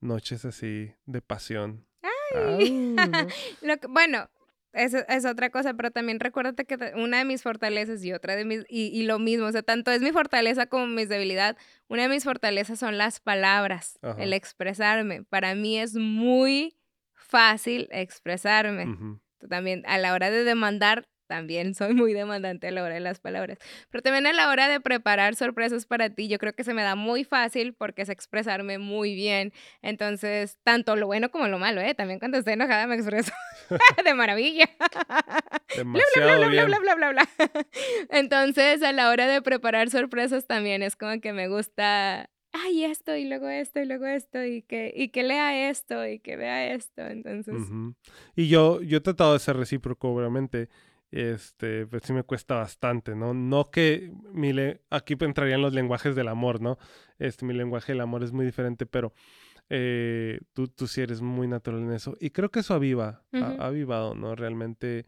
Noches 0.00 0.44
así 0.44 0.92
de 1.06 1.22
pasión. 1.22 1.86
Ay. 2.34 2.96
bueno, 3.88 4.28
es, 4.74 4.94
es 4.94 5.24
otra 5.24 5.50
cosa, 5.50 5.74
pero 5.74 5.90
también 5.90 6.20
recuérdate 6.20 6.64
que 6.64 6.76
una 6.96 7.18
de 7.18 7.24
mis 7.24 7.42
fortalezas 7.42 8.04
y 8.04 8.12
otra 8.12 8.36
de 8.36 8.44
mis, 8.44 8.64
y, 8.68 9.02
lo 9.04 9.18
mismo, 9.18 9.46
o 9.46 9.52
sea, 9.52 9.62
tanto 9.62 9.90
es 9.90 10.02
mi 10.02 10.10
fortaleza 10.10 10.66
como 10.66 10.86
mi 10.86 11.04
debilidad, 11.04 11.56
una 11.88 12.02
de 12.02 12.08
mis 12.08 12.24
fortalezas 12.24 12.78
son 12.80 12.98
las 12.98 13.20
palabras, 13.20 13.98
el 14.18 14.32
expresarme. 14.32 15.22
Para 15.22 15.54
mí 15.54 15.78
es 15.78 15.94
muy 15.94 16.76
fácil 17.14 17.88
expresarme. 17.92 19.20
También 19.48 19.84
a 19.86 19.98
la 19.98 20.12
hora 20.12 20.30
de 20.30 20.42
demandar, 20.42 21.06
también 21.26 21.74
soy 21.74 21.94
muy 21.94 22.12
demandante 22.12 22.68
a 22.68 22.70
la 22.70 22.82
hora 22.82 22.94
de 22.94 23.00
las 23.00 23.20
palabras, 23.20 23.58
pero 23.90 24.02
también 24.02 24.26
a 24.26 24.32
la 24.32 24.48
hora 24.48 24.68
de 24.68 24.80
preparar 24.80 25.36
sorpresas 25.36 25.86
para 25.86 26.10
ti, 26.10 26.28
yo 26.28 26.38
creo 26.38 26.54
que 26.54 26.64
se 26.64 26.74
me 26.74 26.82
da 26.82 26.94
muy 26.94 27.24
fácil 27.24 27.74
porque 27.74 28.02
es 28.02 28.08
expresarme 28.08 28.78
muy 28.78 29.14
bien. 29.14 29.52
Entonces, 29.82 30.58
tanto 30.62 30.96
lo 30.96 31.06
bueno 31.06 31.30
como 31.30 31.48
lo 31.48 31.58
malo, 31.58 31.80
¿eh? 31.80 31.94
También 31.94 32.18
cuando 32.18 32.38
estoy 32.38 32.54
enojada 32.54 32.86
me 32.86 32.96
expreso 32.96 33.32
de 34.04 34.14
maravilla. 34.14 34.68
Demasiado 35.76 36.38
bla, 36.38 36.48
bla, 36.48 36.64
bla, 36.64 36.78
bla, 36.78 36.94
bla, 36.94 37.10
bla, 37.10 37.28
Entonces, 38.10 38.82
a 38.82 38.92
la 38.92 39.10
hora 39.10 39.26
de 39.26 39.42
preparar 39.42 39.90
sorpresas 39.90 40.46
también 40.46 40.82
es 40.82 40.96
como 40.96 41.20
que 41.20 41.32
me 41.32 41.48
gusta 41.48 42.28
ay, 42.54 42.84
esto, 42.84 43.16
y 43.16 43.24
luego 43.26 43.48
esto, 43.48 43.80
y 43.80 43.84
luego 43.84 44.06
esto, 44.06 44.44
y 44.44 44.62
que, 44.62 44.92
y 44.96 45.08
que 45.08 45.22
lea 45.22 45.70
esto, 45.70 46.06
y 46.06 46.20
que 46.20 46.36
vea 46.36 46.72
esto. 46.72 47.02
Entonces. 47.02 47.54
Y 48.36 48.48
yo, 48.48 48.80
yo 48.80 48.98
he 48.98 49.00
tratado 49.00 49.34
de 49.34 49.40
ser 49.40 49.56
recíproco, 49.56 50.08
obviamente. 50.08 50.68
Este, 51.14 51.86
pues 51.86 52.02
sí 52.02 52.12
me 52.12 52.24
cuesta 52.24 52.56
bastante, 52.56 53.14
¿no? 53.14 53.34
No 53.34 53.70
que 53.70 54.12
mi 54.32 54.52
le 54.52 54.80
aquí 54.90 55.14
entrarían 55.20 55.62
los 55.62 55.72
lenguajes 55.72 56.16
del 56.16 56.26
amor, 56.26 56.60
¿no? 56.60 56.76
Este, 57.20 57.46
mi 57.46 57.54
lenguaje 57.54 57.92
del 57.92 58.00
amor 58.00 58.24
es 58.24 58.32
muy 58.32 58.44
diferente, 58.44 58.84
pero 58.84 59.12
eh, 59.70 60.40
tú, 60.54 60.66
tú 60.66 60.88
sí 60.88 61.02
eres 61.02 61.22
muy 61.22 61.46
natural 61.46 61.82
en 61.82 61.92
eso. 61.92 62.16
Y 62.18 62.30
creo 62.30 62.50
que 62.50 62.58
eso 62.58 62.74
aviva, 62.74 63.22
ha, 63.32 63.64
avivado, 63.64 64.16
¿no? 64.16 64.34
Realmente 64.34 65.06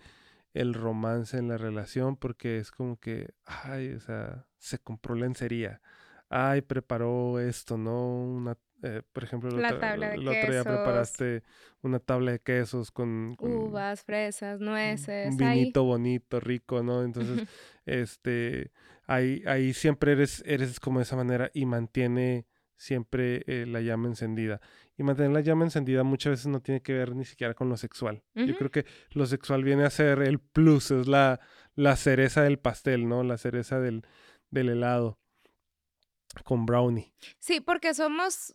el 0.54 0.74
romance 0.74 1.38
en 1.38 1.48
la 1.48 1.58
relación, 1.58 2.16
porque 2.16 2.58
es 2.58 2.70
como 2.70 3.00
que, 3.00 3.34
ay, 3.44 3.94
o 3.94 3.98
sea, 3.98 4.46
se 4.58 4.78
compró 4.78 5.16
lencería. 5.16 5.80
Ay, 6.28 6.62
preparó 6.62 7.38
esto, 7.38 7.78
¿no? 7.78 8.18
Una, 8.18 8.56
eh, 8.82 9.02
por 9.12 9.24
ejemplo, 9.24 9.50
la 9.50 9.68
el, 9.68 9.78
tabla 9.78 10.10
de 10.10 10.18
día 10.18 10.64
preparaste 10.64 11.42
una 11.82 12.00
tabla 12.00 12.32
de 12.32 12.40
quesos 12.40 12.90
con, 12.90 13.36
uvas, 13.38 14.02
fresas, 14.02 14.60
nueces, 14.60 15.30
un 15.30 15.36
vinito 15.36 15.84
bonito, 15.84 16.40
rico, 16.40 16.82
¿no? 16.82 17.04
Entonces, 17.04 17.48
este, 17.86 18.72
ahí, 19.06 19.42
ahí 19.46 19.72
siempre 19.72 20.12
eres, 20.12 20.42
eres 20.46 20.80
como 20.80 20.98
de 20.98 21.04
esa 21.04 21.16
manera 21.16 21.50
y 21.54 21.64
mantiene 21.64 22.46
siempre 22.76 23.42
eh, 23.46 23.64
la 23.66 23.80
llama 23.80 24.08
encendida. 24.08 24.60
Y 24.98 25.02
mantener 25.02 25.30
la 25.30 25.40
llama 25.40 25.64
encendida 25.64 26.02
muchas 26.02 26.32
veces 26.32 26.46
no 26.48 26.60
tiene 26.60 26.82
que 26.82 26.92
ver 26.92 27.14
ni 27.14 27.24
siquiera 27.24 27.54
con 27.54 27.68
lo 27.68 27.76
sexual. 27.76 28.22
Yo 28.34 28.56
creo 28.56 28.70
que 28.70 28.84
lo 29.10 29.26
sexual 29.26 29.62
viene 29.62 29.84
a 29.84 29.90
ser 29.90 30.20
el 30.22 30.38
plus, 30.38 30.90
es 30.90 31.06
la, 31.06 31.40
la 31.74 31.96
cereza 31.96 32.42
del 32.42 32.58
pastel, 32.58 33.08
¿no? 33.08 33.22
La 33.22 33.36
cereza 33.38 33.78
del, 33.78 34.06
del 34.50 34.70
helado 34.70 35.18
con 36.42 36.66
brownie. 36.66 37.12
Sí, 37.38 37.60
porque 37.60 37.94
somos 37.94 38.54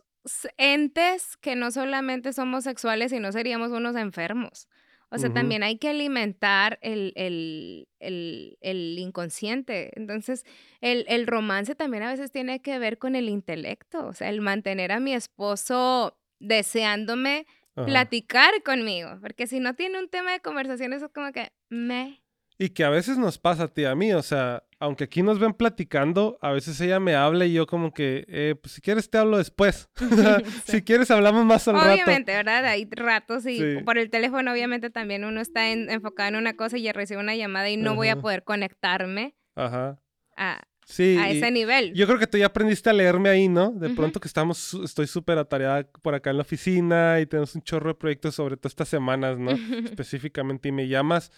entes 0.56 1.36
que 1.38 1.56
no 1.56 1.70
solamente 1.70 2.32
somos 2.32 2.64
sexuales, 2.64 3.10
sino 3.10 3.32
seríamos 3.32 3.72
unos 3.72 3.96
enfermos. 3.96 4.68
O 5.14 5.18
sea, 5.18 5.30
también 5.30 5.62
hay 5.62 5.76
que 5.76 5.90
alimentar 5.90 6.78
el, 6.80 7.12
el, 7.16 7.86
el, 8.00 8.56
el 8.62 8.98
inconsciente. 8.98 9.90
Entonces, 9.94 10.46
el, 10.80 11.26
romance 11.26 11.74
también 11.74 12.02
a 12.02 12.10
veces 12.10 12.32
tiene 12.32 12.62
que 12.62 12.78
ver 12.78 12.96
con 12.96 13.14
el 13.14 13.28
intelecto. 13.28 14.06
O 14.06 14.14
sea, 14.14 14.30
el 14.30 14.40
mantener 14.40 14.90
a 14.90 15.00
mi 15.00 15.12
esposo 15.12 16.16
deseándome 16.38 17.46
platicar 17.74 18.54
conmigo. 18.62 19.18
Porque 19.20 19.46
si 19.46 19.60
no 19.60 19.74
tiene 19.74 19.98
un 19.98 20.08
tema 20.08 20.32
de 20.32 20.40
conversación, 20.40 20.94
eso 20.94 21.06
es 21.06 21.12
como 21.12 21.30
que 21.30 21.52
me 21.68 22.22
y 22.58 22.70
que 22.70 22.84
a 22.84 22.90
veces 22.90 23.18
nos 23.18 23.38
pasa 23.38 23.64
a 23.64 23.68
ti 23.68 23.84
a 23.84 23.96
mí, 23.96 24.12
o 24.12 24.22
sea, 24.22 24.62
aunque 24.82 25.04
aquí 25.04 25.22
nos 25.22 25.38
ven 25.38 25.52
platicando, 25.52 26.38
a 26.42 26.50
veces 26.50 26.80
ella 26.80 26.98
me 26.98 27.14
habla 27.14 27.46
y 27.46 27.52
yo 27.52 27.68
como 27.68 27.94
que, 27.94 28.24
eh, 28.26 28.56
pues 28.60 28.72
si 28.74 28.80
quieres 28.80 29.08
te 29.08 29.16
hablo 29.16 29.38
después. 29.38 29.88
Si 30.66 30.82
quieres 30.82 31.10
hablamos 31.12 31.44
más 31.44 31.68
al 31.68 31.76
rato. 31.76 31.92
Obviamente, 31.92 32.32
¿verdad? 32.34 32.64
Hay 32.64 32.88
ratos 32.90 33.46
y 33.46 33.78
por 33.84 33.96
el 33.96 34.10
teléfono 34.10 34.50
obviamente 34.50 34.90
también 34.90 35.24
uno 35.24 35.40
está 35.40 35.70
enfocado 35.70 36.30
en 36.30 36.36
una 36.36 36.56
cosa 36.56 36.78
y 36.78 36.90
recibe 36.90 37.20
una 37.20 37.36
llamada 37.36 37.70
y 37.70 37.76
no 37.76 37.94
voy 37.94 38.08
a 38.08 38.16
poder 38.16 38.42
conectarme 38.42 39.36
Ajá. 39.54 40.00
a, 40.36 40.62
sí, 40.84 41.16
a 41.16 41.30
ese 41.30 41.52
nivel. 41.52 41.92
Yo 41.94 42.06
creo 42.06 42.18
que 42.18 42.26
tú 42.26 42.38
ya 42.38 42.46
aprendiste 42.46 42.90
a 42.90 42.92
leerme 42.92 43.28
ahí, 43.28 43.48
¿no? 43.48 43.70
De 43.70 43.90
pronto 43.90 44.18
que 44.18 44.26
estamos, 44.26 44.74
estoy 44.82 45.06
súper 45.06 45.38
atareada 45.38 45.84
por 46.02 46.16
acá 46.16 46.30
en 46.30 46.38
la 46.38 46.42
oficina 46.42 47.20
y 47.20 47.26
tenemos 47.26 47.54
un 47.54 47.62
chorro 47.62 47.90
de 47.90 47.94
proyectos 47.94 48.34
sobre 48.34 48.56
todas 48.56 48.72
estas 48.72 48.88
semanas, 48.88 49.38
¿no? 49.38 49.52
Específicamente 49.84 50.70
y 50.70 50.72
me 50.72 50.88
llamas 50.88 51.30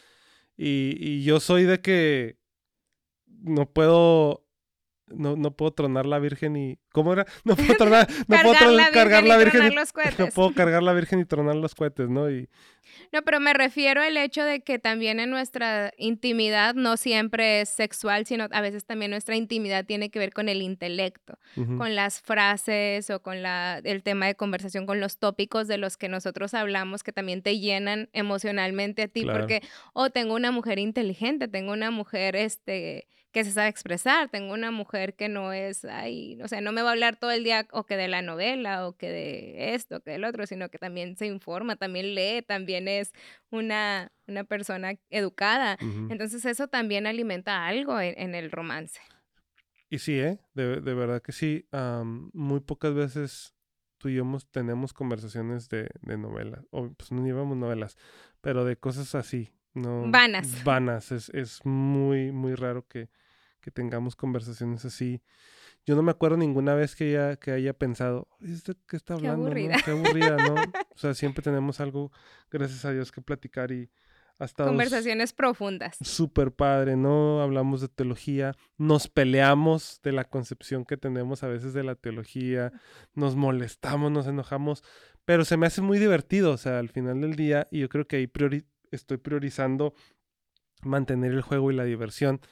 y, 0.57 0.97
y 0.99 1.25
yo 1.25 1.41
soy 1.41 1.65
de 1.65 1.83
que 1.83 2.44
no 3.45 3.67
puedo 3.67 4.45
no, 5.09 5.37
no 5.37 5.51
puedo 5.51 5.73
tronar 5.73 6.07
la 6.07 6.19
Virgen 6.19 6.57
y. 6.57 6.79
¿Cómo 6.93 7.13
era? 7.13 7.27
No 7.45 7.57
puedo 7.57 7.75
tronar, 7.75 8.09
no 8.29 8.37
puedo 8.43 8.77
cargar 8.93 9.25
la 9.25 9.37
Virgen. 9.37 9.73
Y, 9.73 9.75
los 9.75 9.93
cohetes. 9.93 10.19
No 10.19 10.29
puedo 10.29 10.55
cargar 10.55 10.83
la 10.83 10.93
Virgen 10.93 11.21
y 11.21 11.25
tronar 11.25 11.57
los 11.57 11.75
cohetes, 11.75 12.09
¿no? 12.09 12.31
Y... 12.31 12.49
No, 13.13 13.23
pero 13.23 13.41
me 13.41 13.55
refiero 13.55 14.03
al 14.03 14.17
hecho 14.17 14.45
de 14.45 14.61
que 14.61 14.79
también 14.79 15.19
en 15.19 15.31
nuestra 15.31 15.93
intimidad 15.97 16.75
no 16.75 16.97
siempre 16.97 17.63
es 17.63 17.69
sexual, 17.69 18.27
sino 18.27 18.47
a 18.51 18.61
veces 18.61 18.85
también 18.85 19.11
nuestra 19.11 19.37
intimidad 19.37 19.85
tiene 19.85 20.11
que 20.11 20.19
ver 20.19 20.33
con 20.33 20.49
el 20.49 20.61
intelecto, 20.61 21.39
con 21.55 21.95
las 21.95 22.21
frases 22.21 23.09
o 23.09 23.23
con 23.23 23.43
la, 23.43 23.81
el 23.85 24.03
tema 24.03 24.27
de 24.27 24.35
conversación, 24.35 24.85
con 24.85 25.01
los 25.01 25.19
tópicos 25.19 25.67
de 25.67 25.79
los 25.79 25.97
que 25.97 26.09
nosotros 26.09 26.53
hablamos 26.53 27.03
que 27.03 27.13
también 27.13 27.43
te 27.43 27.59
llenan 27.59 28.11
emocionalmente 28.13 29.03
a 29.03 29.09
ti, 29.09 29.25
porque, 29.25 29.63
oh, 29.95 30.11
tengo 30.11 30.35
una 30.35 30.51
mujer 30.51 30.79
inteligente, 30.79 31.49
tengo 31.49 31.73
una 31.73 31.91
mujer, 31.91 32.37
este 32.37 33.09
que 33.35 33.45
se 33.45 33.51
sabe 33.51 33.69
expresar. 33.69 34.29
Tengo 34.29 34.55
una 34.55 34.71
mujer 34.71 35.15
que 35.15 35.29
no 35.29 35.53
es, 35.53 35.85
ay, 35.85 36.39
o 36.41 36.47
sea, 36.47 36.61
no 36.61 36.71
me 36.71 36.83
va 36.83 36.91
a 36.91 36.93
hablar 36.93 37.17
todo 37.17 37.33
el 37.33 37.43
día 37.43 37.67
o 37.73 37.85
que 37.85 37.97
de 37.97 38.07
la 38.07 38.23
novela 38.23 38.87
o 38.87 38.97
que 38.97 39.11
de 39.11 39.75
esto, 39.75 40.01
que 40.01 40.13
del 40.13 40.25
otro, 40.25 40.47
sino 40.47 40.69
que 40.71 40.79
también 40.79 41.17
se 41.17 41.27
informa, 41.27 41.75
también 41.75 42.15
lee, 42.15 42.43
también 42.43 42.87
es 42.87 43.13
una, 43.51 44.13
una 44.29 44.45
persona 44.45 44.95
educada. 45.11 45.77
Entonces 45.81 46.45
eso 46.45 46.69
también 46.69 47.09
alimenta 47.09 47.67
algo 47.67 48.01
en, 48.01 48.37
el 48.37 48.53
romance. 48.53 49.01
Y 49.91 49.99
sí, 49.99 50.21
¿eh? 50.21 50.39
De, 50.55 50.81
de 50.81 50.95
verdad 50.95 51.21
que 51.21 51.33
sí. 51.33 51.67
muy 52.33 52.61
pocas 52.61 52.95
veces 52.95 53.53
tú 53.99 54.11
y 54.11 54.15
yo 54.15 54.39
tenemos 54.53 54.93
conversaciones 54.93 55.69
de, 55.69 55.89
de 56.03 56.17
novelas, 56.17 56.65
o 56.71 56.89
pues 56.91 57.11
no 57.11 57.25
llevamos 57.25 57.57
novelas, 57.57 57.97
pero 58.41 58.65
de 58.65 58.77
cosas 58.77 59.17
así, 59.17 59.51
no 59.73 60.09
vanas. 60.09 60.63
Vanas, 60.63 61.11
es, 61.11 61.31
es 61.31 61.67
muy, 61.67 62.31
muy 62.31 62.55
raro 62.55 62.87
que, 62.87 63.09
que 63.65 63.71
tengamos 63.71 64.15
conversaciones 64.15 64.85
así. 64.85 65.23
Yo 65.87 65.97
no 65.97 66.03
me 66.03 66.11
acuerdo 66.11 66.37
ninguna 66.37 66.75
vez 66.75 66.95
que 66.95 67.11
ella 67.11 67.37
que 67.37 67.51
haya 67.51 67.73
pensado, 67.73 68.29
¿qué 68.87 68.97
está 68.97 69.15
hablando? 69.15 69.47
Qué 69.47 69.51
aburrida. 69.51 69.77
¿no? 69.77 69.83
Qué 69.83 69.91
aburrida, 69.91 70.37
¿no? 70.37 70.55
O 70.95 70.99
sea, 70.99 71.15
siempre 71.15 71.43
tenemos 71.43 71.81
algo, 71.81 72.13
gracias 72.51 72.85
a 72.85 72.93
Dios, 72.93 73.11
que 73.11 73.23
platicar 73.23 73.73
y 73.73 73.91
hasta 74.39 74.67
Conversaciones 74.67 75.33
profundas. 75.33 75.97
Súper 76.03 76.53
padre, 76.53 76.97
¿no? 76.97 77.41
Hablamos 77.41 77.81
de 77.81 77.89
teología, 77.89 78.55
nos 78.77 79.09
peleamos 79.09 80.01
de 80.03 80.13
la 80.13 80.25
concepción 80.25 80.85
que 80.85 80.99
tenemos 80.99 81.43
a 81.43 81.49
veces 81.49 81.73
de 81.73 81.85
la 81.85 81.95
teología, 81.95 82.71
nos 83.15 83.35
molestamos, 83.35 84.13
nos 84.13 84.27
enojamos, 84.27 84.85
pero 85.25 85.47
se 85.47 85.57
me 85.57 85.67
hace 85.67 85.81
muy 85.81 85.99
divertido, 85.99 86.53
o 86.53 86.59
sea, 86.59 86.81
al 86.81 86.91
final 86.91 87.23
del 87.23 87.35
día, 87.35 87.67
y 87.71 87.81
yo 87.81 87.89
creo 87.89 88.07
que 88.07 88.17
ahí 88.17 88.31
estoy 88.91 89.17
priorizando 89.17 89.95
mantener 90.83 91.33
el 91.33 91.41
juego 91.41 91.71
y 91.71 91.75
la 91.75 91.85
diversión 91.85 92.43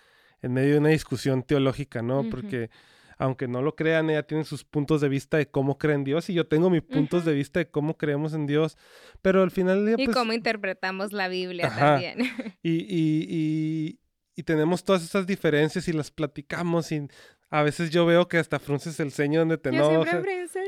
en 0.43 0.53
medio 0.53 0.73
de 0.73 0.79
una 0.79 0.89
discusión 0.91 1.43
teológica, 1.43 2.03
¿no? 2.03 2.29
Porque 2.29 2.71
aunque 3.19 3.47
no 3.47 3.63
lo 3.63 3.77
crean, 3.77 4.11
ella 4.11 4.25
tiene 4.25 4.45
sus 4.45 4.65
puntos 4.65 5.01
de 5.01 5.09
vista 5.09 5.37
de 5.37 5.47
cómo 5.47 5.79
cree 5.79 5.95
en 5.95 6.03
Dios 6.03 6.29
y 6.29 6.35
yo 6.35 6.47
tengo 6.49 6.71
mis 6.71 6.83
puntos 6.83 7.25
de 7.25 7.33
vista 7.33 7.61
de 7.61 7.71
cómo 7.71 7.97
creemos 7.97 8.35
en 8.35 8.47
Dios, 8.47 8.77
pero 9.23 9.43
al 9.43 9.53
final 9.53 9.85
del 9.85 9.97
día... 9.97 10.03
Y 10.03 10.07
pues 10.07 10.17
cómo 10.17 10.33
interpretamos 10.33 11.13
la 11.13 11.29
Biblia 11.29 11.73
también. 11.75 12.19
Y, 12.63 12.71
y, 12.71 13.27
y, 13.29 14.01
y, 14.35 14.43
tenemos 14.43 14.85
todas 14.85 15.05
esas 15.05 15.27
diferencias 15.27 15.87
y 15.89 15.93
las 15.93 16.11
platicamos 16.11 16.91
y 16.93 17.07
a 17.51 17.63
veces 17.63 17.91
yo 17.91 18.07
veo 18.07 18.29
que 18.29 18.39
hasta 18.39 18.59
frunces 18.59 18.99
el 18.99 19.13
ceño 19.13 19.41
donde 19.41 19.59
te 19.59 19.69
enojas. 19.69 20.23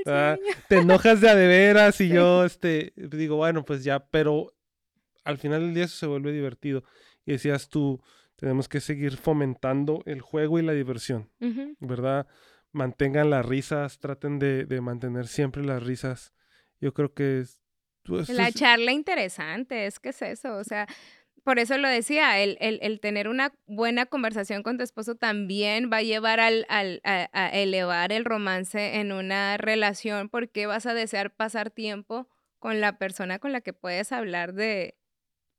Te 0.69 0.79
enojas 0.79 1.21
de 1.21 1.31
a 1.31 1.35
de 1.35 1.47
veras 1.47 2.01
y 2.01 2.09
yo 2.09 2.45
este, 2.45 2.93
digo, 2.97 3.37
bueno, 3.37 3.65
pues 3.65 3.85
ya, 3.85 4.07
pero 4.07 4.55
al 5.25 5.39
final 5.39 5.63
del 5.63 5.75
día 5.75 5.85
eso 5.85 5.97
se 5.97 6.07
vuelve 6.07 6.31
divertido. 6.33 6.85
Y 7.25 7.33
decías 7.33 7.69
tú, 7.69 8.03
tenemos 8.37 8.69
que 8.69 8.81
seguir 8.81 9.17
fomentando 9.17 10.03
el 10.07 10.21
juego 10.21 10.59
y 10.59 10.63
la 10.63 10.73
diversión, 10.73 11.31
¿verdad? 11.81 12.27
Mantengan 12.73 13.31
las 13.31 13.47
risas, 13.47 14.01
traten 14.01 14.39
de, 14.39 14.67
mantener 14.81 15.27
siempre 15.27 15.65
las 15.65 15.83
risas. 15.83 16.33
Yo 16.81 16.93
creo 16.93 17.15
que 17.15 17.41
es... 17.41 17.61
Pues, 18.03 18.29
la 18.29 18.53
charla 18.53 18.93
interesante, 18.93 19.87
es 19.87 19.99
que 19.99 20.11
es 20.11 20.21
eso, 20.21 20.57
o 20.57 20.65
sea, 20.65 20.87
por 21.45 21.59
eso 21.59 21.77
lo 21.77 21.89
decía, 21.89 22.39
el, 22.43 22.57
el, 22.61 23.01
tener 23.01 23.29
una 23.29 23.55
buena 23.67 24.07
conversación 24.07 24.63
con 24.63 24.79
tu 24.79 24.85
esposo 24.85 25.15
también 25.15 25.91
va 25.93 25.99
a 25.99 26.03
llevar 26.03 26.41
al, 26.41 26.65
al, 26.71 27.01
a, 27.05 27.49
elevar 27.49 28.13
el 28.13 28.25
romance 28.25 28.97
en 28.97 29.13
una 29.13 29.59
relación 29.59 30.31
porque 30.31 30.67
vas 30.67 30.87
a 30.87 30.95
desear 30.95 31.35
pasar 31.35 31.71
tiempo 31.71 32.29
con 32.59 32.81
la 32.81 32.97
persona 32.97 33.39
con 33.39 33.53
la 33.53 33.61
que 33.61 33.75
puedes 33.75 34.11
hablar 34.11 34.55
de, 34.55 34.97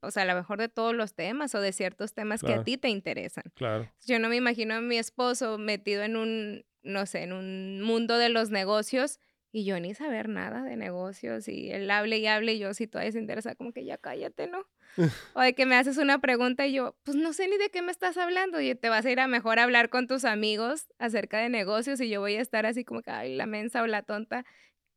o 0.02 0.12
sea, 0.12 0.24
a 0.24 0.26
lo 0.26 0.36
mejor 0.36 0.60
de 0.60 0.70
todos 0.70 0.94
los 0.94 1.16
temas 1.16 1.56
o 1.56 1.62
de 1.62 1.72
ciertos 1.72 2.14
temas 2.14 2.42
que 2.42 2.54
a 2.54 2.64
ti 2.64 2.78
te 2.78 2.90
interesan. 2.90 3.44
Claro. 3.56 3.90
Yo 4.06 4.20
no 4.20 4.30
me 4.30 4.36
imagino 4.36 4.76
a 4.76 4.82
mi 4.82 4.98
esposo 4.98 5.58
metido 5.58 6.04
en 6.04 6.16
un, 6.16 6.66
no 6.84 7.06
sé, 7.06 7.24
en 7.24 7.34
un 7.34 7.82
mundo 7.82 8.18
de 8.18 8.30
los 8.30 8.50
negocios 8.50 9.20
y 9.52 9.64
yo 9.64 9.80
ni 9.80 9.94
saber 9.94 10.28
nada 10.28 10.64
de 10.64 10.76
negocios 10.76 11.48
y 11.48 11.72
él 11.72 11.90
hable 11.90 12.18
y 12.18 12.28
hable 12.28 12.56
y 12.56 12.60
yo 12.60 12.74
si 12.74 12.88
todavía 12.88 13.14
se 13.14 13.20
interesa 13.20 13.56
como 13.56 13.72
que 13.72 13.86
ya 13.86 13.98
cállate, 13.98 14.48
¿no? 14.48 14.68
o 15.34 15.42
de 15.42 15.56
que 15.56 15.66
me 15.66 15.76
haces 15.76 15.98
una 15.98 16.20
pregunta 16.20 16.68
y 16.68 16.74
yo, 16.74 16.98
pues 17.04 17.16
no 17.16 17.32
sé 17.32 17.48
ni 17.48 17.58
de 17.58 17.70
qué 17.70 17.82
me 17.82 17.92
estás 17.92 18.18
hablando 18.18 18.60
y 18.60 18.76
te 18.76 18.90
vas 18.90 19.06
a 19.06 19.12
ir 19.12 19.20
a 19.20 19.28
mejor 19.28 19.60
hablar 19.60 19.90
con 19.90 20.08
tus 20.08 20.26
amigos 20.26 20.88
acerca 21.00 21.40
de 21.40 21.50
negocios 21.50 22.02
y 22.02 22.10
yo 22.10 22.20
voy 22.20 22.36
a 22.36 22.42
estar 22.42 22.66
así 22.66 22.84
como 22.84 23.02
que, 23.02 23.12
ay, 23.12 23.36
la 23.36 23.46
mensa 23.46 23.82
o 23.82 23.88
la 23.88 24.04
tonta 24.04 24.46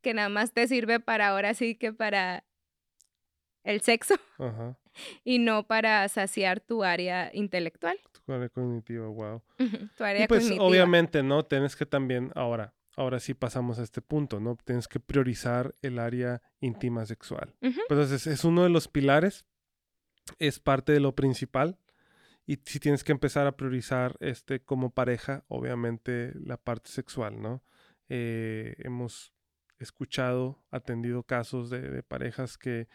que 0.03 0.13
nada 0.13 0.29
más 0.29 0.53
te 0.53 0.67
sirve 0.67 1.01
para 1.01 1.29
ahora 1.29 1.55
sí 1.55 1.77
que 1.77 1.93
para 1.93 2.45
el 3.63 3.81
sexo. 3.81 4.17
Ajá 4.39 4.77
y 5.25 5.39
no 5.39 5.67
para 5.67 6.09
saciar 6.09 6.61
tu 6.61 6.85
área 6.85 7.31
intelectual. 7.33 7.99
Tu 8.25 8.33
área 8.33 8.49
cognitiva, 8.49 9.07
wow. 9.07 9.43
tu 9.97 10.05
área 10.05 10.25
y 10.25 10.29
pues 10.29 10.51
obviamente, 10.59 11.23
¿no? 11.23 11.45
Tienes 11.45 11.77
que 11.77 11.87
también 11.87 12.31
ahora, 12.35 12.75
ahora 12.97 13.21
sí 13.21 13.35
pasamos 13.35 13.79
a 13.79 13.83
este 13.83 14.03
punto, 14.03 14.41
¿no? 14.41 14.57
Tienes 14.65 14.89
que 14.89 15.01
priorizar 15.01 15.75
el 15.83 15.99
área 15.99 16.43
íntima 16.61 17.07
sexual. 17.07 17.55
Entonces, 17.61 18.27
es 18.27 18.45
uno 18.45 18.63
de 18.63 18.71
los 18.71 18.89
pilares, 18.89 19.45
es 20.39 20.61
parte 20.61 20.93
de 20.93 21.01
lo 21.01 21.15
principal. 21.15 21.79
Y 22.47 22.59
si 22.65 22.81
tienes 22.81 23.05
que 23.05 23.13
empezar 23.13 23.47
a 23.47 23.57
priorizar 23.57 24.17
este 24.21 24.61
como 24.61 24.91
pareja, 24.91 25.45
obviamente 25.49 26.33
la 26.35 26.57
parte 26.57 26.91
sexual, 26.91 27.43
¿no? 27.43 27.63
Eh, 28.09 28.75
hemos 28.79 29.35
escuchado, 29.79 30.59
atendido 30.71 31.23
casos 31.23 31.71
de, 31.71 32.03
parejas 32.03 32.59
que 32.59 32.89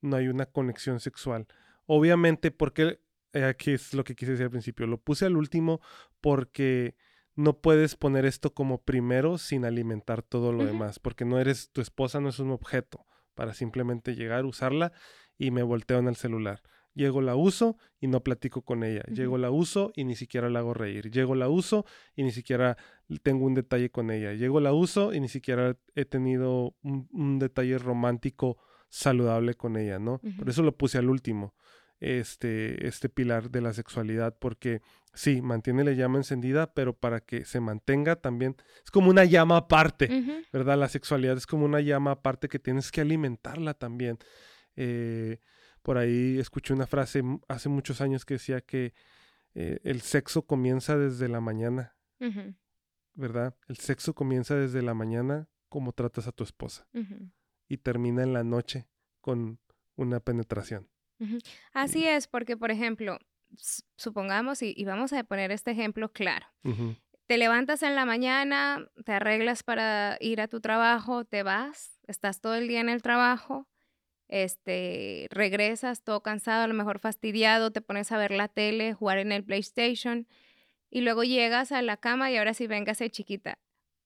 no 0.00 0.16
hay 0.16 0.28
una 0.28 0.46
conexión 0.46 1.00
sexual. 1.00 1.46
Obviamente, 1.86 2.50
porque 2.50 3.00
eh, 3.32 3.44
aquí 3.44 3.72
es 3.72 3.94
lo 3.94 4.04
que 4.04 4.14
quise 4.14 4.32
decir 4.32 4.44
al 4.44 4.50
principio, 4.50 4.86
lo 4.86 4.98
puse 4.98 5.26
al 5.26 5.36
último 5.36 5.80
porque 6.20 6.94
no 7.34 7.60
puedes 7.60 7.94
poner 7.94 8.24
esto 8.24 8.52
como 8.52 8.82
primero 8.82 9.38
sin 9.38 9.64
alimentar 9.64 10.22
todo 10.22 10.52
lo 10.52 10.64
demás, 10.64 10.98
porque 10.98 11.24
no 11.24 11.38
eres, 11.38 11.70
tu 11.70 11.80
esposa 11.80 12.20
no 12.20 12.30
es 12.30 12.40
un 12.40 12.50
objeto 12.50 13.06
para 13.34 13.54
simplemente 13.54 14.16
llegar, 14.16 14.44
usarla 14.44 14.92
y 15.38 15.52
me 15.52 15.62
volteo 15.62 16.00
en 16.00 16.08
el 16.08 16.16
celular. 16.16 16.62
Llego, 16.98 17.20
la 17.20 17.36
uso 17.36 17.76
y 18.00 18.08
no 18.08 18.24
platico 18.24 18.62
con 18.62 18.82
ella. 18.82 19.02
Llego, 19.04 19.38
la 19.38 19.52
uso 19.52 19.92
y 19.94 20.02
ni 20.02 20.16
siquiera 20.16 20.50
la 20.50 20.58
hago 20.58 20.74
reír. 20.74 21.12
Llego, 21.12 21.36
la 21.36 21.48
uso 21.48 21.86
y 22.16 22.24
ni 22.24 22.32
siquiera 22.32 22.76
tengo 23.22 23.46
un 23.46 23.54
detalle 23.54 23.88
con 23.90 24.10
ella. 24.10 24.32
Llego, 24.32 24.58
la 24.58 24.72
uso 24.72 25.14
y 25.14 25.20
ni 25.20 25.28
siquiera 25.28 25.76
he 25.94 26.04
tenido 26.04 26.74
un, 26.82 27.38
detalle 27.38 27.78
romántico 27.78 28.58
saludable 28.88 29.54
con 29.54 29.76
ella, 29.76 29.98
¿no? 29.98 30.20
Por 30.38 30.48
eso 30.48 30.62
lo 30.62 30.76
puse 30.76 30.98
al 30.98 31.10
último 31.10 31.54
este, 32.00 32.86
este 32.86 33.08
pilar 33.08 33.50
de 33.50 33.60
la 33.60 33.72
sexualidad, 33.72 34.36
porque 34.38 34.82
sí, 35.14 35.42
mantiene 35.42 35.84
la 35.84 35.92
llama 35.92 36.18
encendida, 36.18 36.72
pero 36.72 36.94
para 36.94 37.20
que 37.20 37.44
se 37.44 37.60
mantenga 37.60 38.16
también, 38.16 38.56
es 38.84 38.90
como 38.90 39.10
una 39.10 39.24
llama 39.24 39.56
aparte, 39.56 40.44
¿verdad? 40.52 40.78
La 40.78 40.88
sexualidad 40.88 41.36
es 41.36 41.46
como 41.46 41.64
una 41.64 41.80
llama 41.80 42.12
aparte 42.12 42.48
que 42.48 42.58
tienes 42.58 42.90
que 42.90 43.00
alimentarla 43.00 43.74
también. 43.74 44.18
Eh, 44.76 45.38
por 45.82 45.98
ahí 45.98 46.38
escuché 46.38 46.72
una 46.72 46.86
frase 46.86 47.22
hace 47.48 47.68
muchos 47.68 48.00
años 48.00 48.24
que 48.24 48.34
decía 48.34 48.60
que 48.60 48.94
eh, 49.54 49.80
el 49.82 50.02
sexo 50.02 50.42
comienza 50.42 50.96
desde 50.96 51.28
la 51.28 51.40
mañana, 51.40 51.96
¿verdad? 53.14 53.56
El 53.66 53.76
sexo 53.78 54.14
comienza 54.14 54.54
desde 54.54 54.82
la 54.82 54.94
mañana 54.94 55.48
como 55.68 55.92
tratas 55.92 56.26
a 56.28 56.32
tu 56.32 56.44
esposa 56.44 56.86
y 57.68 57.78
termina 57.78 58.22
en 58.22 58.32
la 58.32 58.44
noche 58.44 58.86
con 59.20 59.58
una 59.96 60.20
penetración. 60.20 60.88
Así 61.72 62.06
es, 62.06 62.28
porque 62.28 62.56
por 62.56 62.70
ejemplo, 62.70 63.18
supongamos, 63.96 64.62
y, 64.62 64.84
vamos 64.84 65.12
a 65.12 65.24
poner 65.24 65.50
este 65.50 65.72
ejemplo 65.72 66.12
claro. 66.12 66.46
Te 67.26 67.36
levantas 67.36 67.82
en 67.82 67.94
la 67.94 68.06
mañana, 68.06 68.88
te 69.04 69.12
arreglas 69.12 69.62
para 69.62 70.16
ir 70.20 70.40
a 70.40 70.48
tu 70.48 70.60
trabajo, 70.60 71.24
te 71.24 71.42
vas, 71.42 72.00
estás 72.06 72.40
todo 72.40 72.54
el 72.54 72.68
día 72.68 72.80
en 72.80 72.88
el 72.88 73.02
trabajo, 73.02 73.68
este, 74.28 75.26
regresas 75.30 76.02
todo 76.02 76.22
cansado, 76.22 76.64
a 76.64 76.68
lo 76.68 76.74
mejor 76.74 76.98
fastidiado, 76.98 77.70
te 77.70 77.80
pones 77.80 78.12
a 78.12 78.18
ver 78.18 78.30
la 78.30 78.48
tele, 78.48 78.94
jugar 78.94 79.18
en 79.18 79.32
el 79.32 79.44
PlayStation, 79.44 80.26
y 80.90 81.02
luego 81.02 81.24
llegas 81.24 81.72
a 81.72 81.82
la 81.82 81.96
cama 81.96 82.30
y 82.30 82.36
ahora 82.36 82.54
sí 82.54 82.66
ser 82.94 83.10
chiquita. 83.10 83.58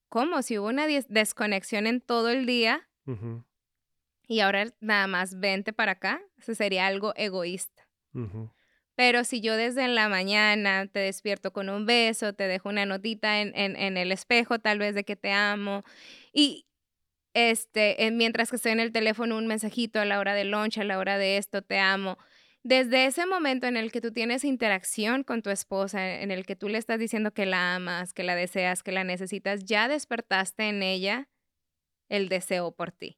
¿Cómo? 0.09 0.41
Si 0.41 0.59
hubo 0.59 0.67
una 0.67 0.85
desconexión 0.85 1.87
en 1.87 2.01
todo 2.01 2.29
el 2.29 2.45
día, 2.45 2.87
y 4.27 4.39
ahora 4.39 4.65
nada 4.79 5.07
más 5.07 5.39
vente 5.39 5.73
para 5.73 5.93
acá, 5.93 6.21
eso 6.37 6.55
sería 6.55 6.87
algo 6.87 7.13
egoísta. 7.15 7.87
Pero 8.95 9.23
si 9.23 9.41
yo 9.41 9.57
desde 9.57 9.87
la 9.87 10.07
mañana 10.07 10.85
te 10.85 10.99
despierto 10.99 11.51
con 11.51 11.69
un 11.69 11.85
beso, 11.85 12.33
te 12.33 12.47
dejo 12.47 12.69
una 12.69 12.85
notita 12.85 13.41
en, 13.41 13.55
en, 13.55 13.97
el 13.97 14.11
espejo 14.11 14.59
tal 14.59 14.77
vez 14.77 14.93
de 14.93 15.03
que 15.03 15.15
te 15.15 15.31
amo 15.31 15.83
y 16.31 16.67
este, 17.33 17.97
mientras 18.11 18.51
que 18.51 18.57
estoy 18.57 18.73
en 18.73 18.79
el 18.79 18.91
teléfono 18.91 19.37
un 19.37 19.47
mensajito 19.47 19.99
a 19.99 20.05
la 20.05 20.19
hora 20.19 20.35
de 20.35 20.45
lunch, 20.45 20.77
a 20.77 20.83
la 20.83 20.99
hora 20.99 21.17
de 21.17 21.37
esto, 21.37 21.63
te 21.63 21.79
amo. 21.79 22.19
Desde 22.61 23.05
ese 23.07 23.25
momento 23.25 23.65
en 23.65 23.75
el 23.75 23.91
que 23.91 23.99
tú 23.99 24.11
tienes 24.11 24.45
interacción 24.45 25.23
con 25.23 25.41
tu 25.41 25.49
esposa, 25.49 26.21
en 26.21 26.29
el 26.29 26.45
que 26.45 26.55
tú 26.55 26.69
le 26.69 26.77
estás 26.77 26.99
diciendo 26.99 27.31
que 27.31 27.47
la 27.47 27.75
amas, 27.75 28.13
que 28.13 28.23
la 28.23 28.35
deseas, 28.35 28.83
que 28.83 28.91
la 28.91 29.03
necesitas, 29.03 29.65
ya 29.65 29.87
despertaste 29.87 30.69
en 30.69 30.83
ella 30.83 31.27
el 32.07 32.29
deseo 32.29 32.71
por 32.71 32.91
ti 32.91 33.17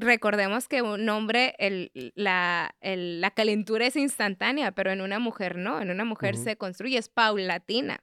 recordemos 0.00 0.68
que 0.68 0.82
un 0.82 1.08
hombre, 1.08 1.54
el, 1.58 1.90
la, 2.14 2.74
la, 2.80 3.30
calentura 3.30 3.86
es 3.86 3.96
instantánea, 3.96 4.72
pero 4.72 4.90
en 4.90 5.00
una 5.00 5.18
mujer 5.18 5.56
no, 5.56 5.80
en 5.80 5.90
una 5.90 6.04
mujer 6.04 6.36
se 6.36 6.56
construye, 6.56 6.98
es 6.98 7.08
paulatina. 7.08 8.02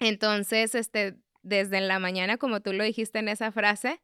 Entonces, 0.00 0.74
este, 0.74 1.16
desde 1.42 1.80
la 1.80 1.98
mañana, 1.98 2.36
como 2.36 2.60
tú 2.60 2.72
lo 2.72 2.84
dijiste 2.84 3.18
en 3.18 3.28
esa 3.28 3.50
frase, 3.52 4.00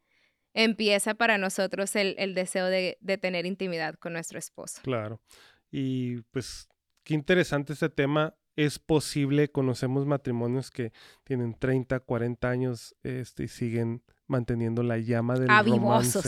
empieza 0.53 1.15
para 1.15 1.37
nosotros 1.37 1.95
el, 1.95 2.15
el 2.17 2.33
deseo 2.33 2.67
de, 2.67 2.97
de, 3.01 3.17
tener 3.17 3.45
intimidad 3.45 3.95
con 3.95 4.13
nuestro 4.13 4.37
esposo. 4.37 4.81
Claro. 4.83 5.21
Y 5.71 6.21
pues, 6.31 6.67
qué 7.03 7.13
interesante 7.13 7.73
este 7.73 7.89
tema. 7.89 8.35
Es 8.55 8.77
posible, 8.77 9.49
conocemos 9.49 10.05
matrimonios 10.05 10.69
que 10.69 10.91
tienen 11.23 11.55
30, 11.57 12.01
40 12.01 12.49
años 12.49 12.95
este, 13.01 13.45
y 13.45 13.47
siguen 13.47 14.03
manteniendo 14.27 14.83
la 14.83 14.97
llama 14.97 15.35
del 15.35 15.47
romance. 15.47 16.19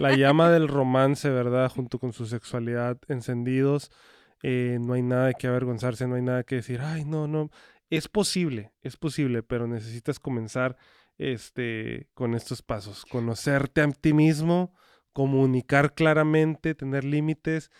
La 0.00 0.16
llama 0.16 0.50
del 0.50 0.68
romance, 0.68 1.30
¿verdad? 1.30 1.70
Junto 1.70 1.98
con 1.98 2.12
su 2.12 2.26
sexualidad 2.26 2.98
encendidos. 3.08 3.90
Eh, 4.42 4.78
no 4.80 4.94
hay 4.94 5.02
nada 5.02 5.26
de 5.26 5.34
que 5.34 5.46
avergonzarse, 5.46 6.06
no 6.06 6.16
hay 6.16 6.22
nada 6.22 6.44
que 6.44 6.56
decir, 6.56 6.80
ay, 6.80 7.04
no, 7.04 7.26
no. 7.28 7.50
Es 7.90 8.08
posible, 8.08 8.72
es 8.82 8.96
posible, 8.96 9.42
pero 9.42 9.66
necesitas 9.66 10.20
comenzar 10.20 10.76
este, 11.16 12.08
con 12.14 12.34
estos 12.34 12.62
pasos. 12.62 13.04
Conocerte 13.04 13.80
a 13.80 13.88
ti 13.90 14.12
mismo, 14.12 14.74
comunicar 15.12 15.94
claramente, 15.94 16.74
tener 16.74 17.04
límites 17.04 17.70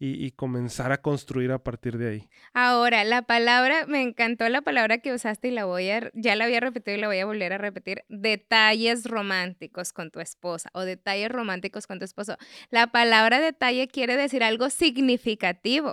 y, 0.00 0.30
comenzar 0.32 0.92
a 0.92 1.02
construir 1.02 1.50
a 1.50 1.58
partir 1.58 1.98
de 1.98 2.08
ahí. 2.08 2.28
Ahora, 2.54 3.02
la 3.02 3.22
palabra, 3.22 3.84
me 3.86 4.00
encantó 4.02 4.48
la 4.48 4.62
palabra 4.62 4.98
que 4.98 5.12
usaste 5.12 5.48
y 5.48 5.50
la 5.50 5.64
voy 5.64 5.90
a, 5.90 6.10
ya 6.14 6.36
la 6.36 6.44
había 6.44 6.60
repetido 6.60 6.96
y 6.96 7.00
la 7.00 7.08
voy 7.08 7.18
a 7.18 7.26
volver 7.26 7.52
a 7.52 7.58
repetir, 7.58 8.04
detalles 8.08 9.06
románticos 9.06 9.92
con 9.92 10.12
tu 10.12 10.20
esposa 10.20 10.70
o 10.72 10.82
detalles 10.82 11.30
románticos 11.30 11.88
con 11.88 11.98
tu 11.98 12.04
esposo. 12.04 12.36
La 12.70 12.92
palabra 12.92 13.40
detalle 13.40 13.88
quiere 13.88 14.16
decir 14.16 14.44
algo 14.44 14.70
significativo. 14.70 15.92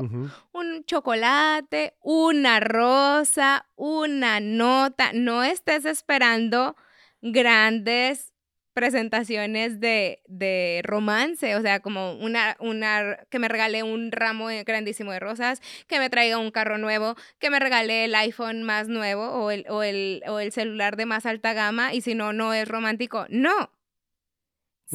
Un 0.52 0.84
chocolate, 0.86 1.96
una 2.02 2.60
rosa, 2.60 3.66
una 3.76 4.40
nota. 4.40 5.14
No 5.14 5.44
estés 5.44 5.86
esperando 5.86 6.76
grandes 7.22 8.35
presentaciones 8.76 9.80
de, 9.80 10.22
de, 10.28 10.82
romance, 10.84 11.56
o 11.56 11.62
sea, 11.62 11.80
como 11.80 12.14
una, 12.16 12.58
una, 12.60 13.18
que 13.30 13.40
me 13.40 13.48
regale 13.48 13.84
un 13.84 14.12
ramo 14.12 14.48
grandísimo 14.66 15.14
de 15.14 15.22
rosas, 15.22 15.62
que 15.88 15.98
me 15.98 16.10
traiga 16.10 16.38
un 16.38 16.52
carro 16.52 16.78
nuevo, 16.78 17.16
que 17.40 17.50
me 17.50 17.60
regale 17.62 18.04
el 18.04 18.14
iPhone 18.14 18.64
más 18.64 18.90
nuevo 18.90 19.30
o 19.30 19.50
el, 19.50 19.66
o 19.70 19.82
el, 19.82 20.22
o 20.28 20.40
el 20.40 20.52
celular 20.52 20.98
de 20.98 21.06
más 21.06 21.26
alta 21.26 21.54
gama, 21.54 21.94
y 21.94 22.02
si 22.02 22.16
no, 22.16 22.34
no 22.34 22.54
es 22.54 22.68
romántico. 22.68 23.26
No. 23.30 23.72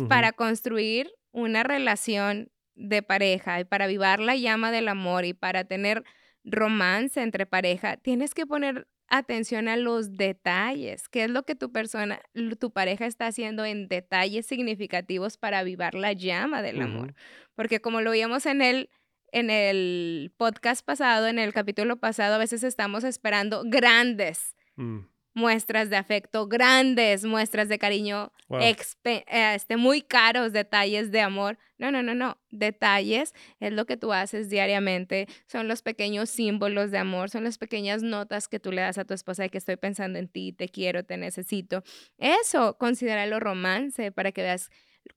Para 0.09 0.33
construir 0.33 1.11
una 1.33 1.62
relación 1.62 2.53
de 2.75 3.03
pareja 3.03 3.61
y 3.61 3.64
para 3.64 3.87
avivar 3.87 4.21
la 4.21 4.37
llama 4.37 4.71
del 4.71 4.88
amor 4.88 5.25
y 5.25 5.33
para 5.33 5.64
tener 5.64 6.05
romance 6.45 7.23
entre 7.23 7.47
pareja, 7.47 7.97
tienes 7.97 8.35
que 8.35 8.47
poner 8.47 8.87
atención 9.11 9.68
a 9.68 9.77
los 9.77 10.16
detalles. 10.16 11.09
¿Qué 11.09 11.25
es 11.25 11.31
lo 11.31 11.42
que 11.42 11.55
tu 11.55 11.70
persona, 11.73 12.20
tu 12.59 12.70
pareja 12.73 13.07
está 13.07 13.27
haciendo 13.27 13.64
en 13.64 13.88
detalles 13.88 14.46
significativos 14.46 15.37
para 15.37 15.59
avivar 15.59 15.94
la 15.94 16.12
llama 16.12 16.62
del 16.62 16.81
amor? 16.81 17.14
Porque 17.55 17.81
como 17.81 18.01
lo 18.01 18.12
vimos 18.12 18.46
en 18.46 18.62
el, 18.62 18.88
en 19.33 19.51
el 19.51 20.33
podcast 20.37 20.85
pasado, 20.85 21.27
en 21.27 21.38
el 21.38 21.53
capítulo 21.53 21.99
pasado, 21.99 22.37
a 22.37 22.38
veces 22.38 22.62
estamos 22.62 23.05
esperando 23.05 23.62
grandes. 23.66 24.57
Mm 24.77 25.01
muestras 25.40 25.90
de 25.90 25.96
afecto 25.96 26.46
grandes, 26.46 27.24
muestras 27.24 27.68
de 27.68 27.79
cariño 27.79 28.33
este, 28.61 29.76
muy 29.76 30.03
caros, 30.03 30.53
detalles 30.53 31.11
de 31.11 31.20
amor. 31.20 31.59
No, 31.79 31.90
no, 31.90 32.03
no, 32.03 32.14
no. 32.14 32.38
Detalles 32.50 33.35
es 33.59 33.72
lo 33.72 33.87
que 33.87 33.96
tú 33.96 34.12
haces 34.12 34.50
diariamente. 34.50 35.26
Son 35.46 35.66
los 35.66 35.83
pequeños 35.83 36.31
símbolos 36.31 36.90
de 36.90 36.98
amor, 36.98 37.31
son 37.31 37.44
las 37.44 37.59
pequeñas 37.59 38.03
notas 38.03 38.48
que 38.48 38.61
tú 38.61 38.70
le 38.70 38.83
das 38.83 38.98
a 38.98 39.05
tu 39.05 39.14
esposa 39.14 39.42
de 39.42 39.50
que 39.50 39.59
estoy 39.59 39.76
pensando 39.76 40.18
en 40.18 40.29
ti, 40.29 40.53
te 40.53 40.68
quiero, 40.68 41.05
te 41.05 41.16
necesito. 41.16 41.83
Eso, 42.18 42.76
considéralo 42.79 43.40
romance 43.40 44.12
para 44.12 44.33
que 44.33 44.42
veas 44.42 44.70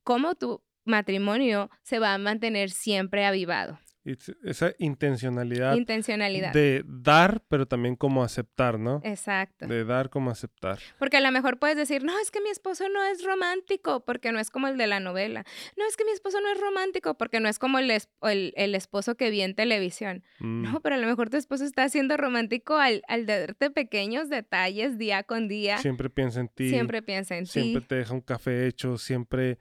cómo 0.04 0.36
tu 0.36 0.64
matrimonio 0.86 1.70
se 1.84 2.00
va 2.00 2.14
a 2.14 2.18
mantener 2.18 2.72
siempre 2.72 3.26
avivado. 3.26 3.80
Esa 4.06 4.74
intencionalidad. 4.80 5.76
Intencionalidad. 5.76 6.52
De 6.52 6.84
dar, 6.86 7.42
pero 7.48 7.66
también 7.66 7.96
como 7.96 8.24
aceptar, 8.24 8.78
¿no? 8.78 9.02
Exacto. 9.04 9.66
De 9.66 9.86
dar 9.86 10.10
como 10.10 10.30
aceptar. 10.30 10.80
Porque 11.00 11.18
a 11.18 11.22
lo 11.22 11.32
mejor 11.32 11.58
puedes 11.58 11.78
decir, 11.78 12.04
no, 12.04 12.18
es 12.20 12.30
que 12.30 12.42
mi 12.42 12.50
esposo 12.50 12.90
no 12.90 13.04
es 13.06 13.24
romántico, 13.24 14.04
porque 14.06 14.32
no 14.32 14.40
es 14.40 14.50
como 14.50 14.68
el 14.68 14.78
de 14.78 14.88
la 14.88 15.00
novela. 15.00 15.46
No, 15.78 15.86
es 15.88 15.96
que 15.96 16.04
mi 16.04 16.12
esposo 16.12 16.42
no 16.42 16.52
es 16.52 16.60
romántico, 16.60 17.16
porque 17.16 17.40
no 17.40 17.48
es 17.48 17.60
como 17.60 17.80
el, 17.80 17.92
el, 18.22 18.76
esposo 18.76 19.16
que 19.16 19.30
vi 19.30 19.42
en 19.42 19.56
televisión. 19.56 20.24
No, 20.40 20.72
mm. 20.72 20.82
pero 20.84 20.96
a 20.96 20.98
lo 20.98 21.08
mejor 21.08 21.30
tu 21.30 21.38
esposo 21.38 21.64
está 21.64 21.88
siendo 21.88 22.18
romántico 22.18 22.76
al, 22.78 23.04
al 23.08 23.26
darte 23.26 23.70
pequeños 23.70 24.30
detalles 24.30 24.98
día 24.98 25.24
con 25.24 25.48
día. 25.48 25.78
Siempre 25.78 26.10
piensa 26.10 26.42
en 26.42 26.50
ti. 26.50 26.70
Siempre 26.70 27.02
piensa 27.02 27.38
en 27.38 27.46
ti. 27.46 27.52
Siempre 27.52 27.82
te 27.88 27.96
deja 27.96 28.14
un 28.14 28.22
café 28.22 28.68
hecho, 28.68 28.98
siempre, 28.98 29.58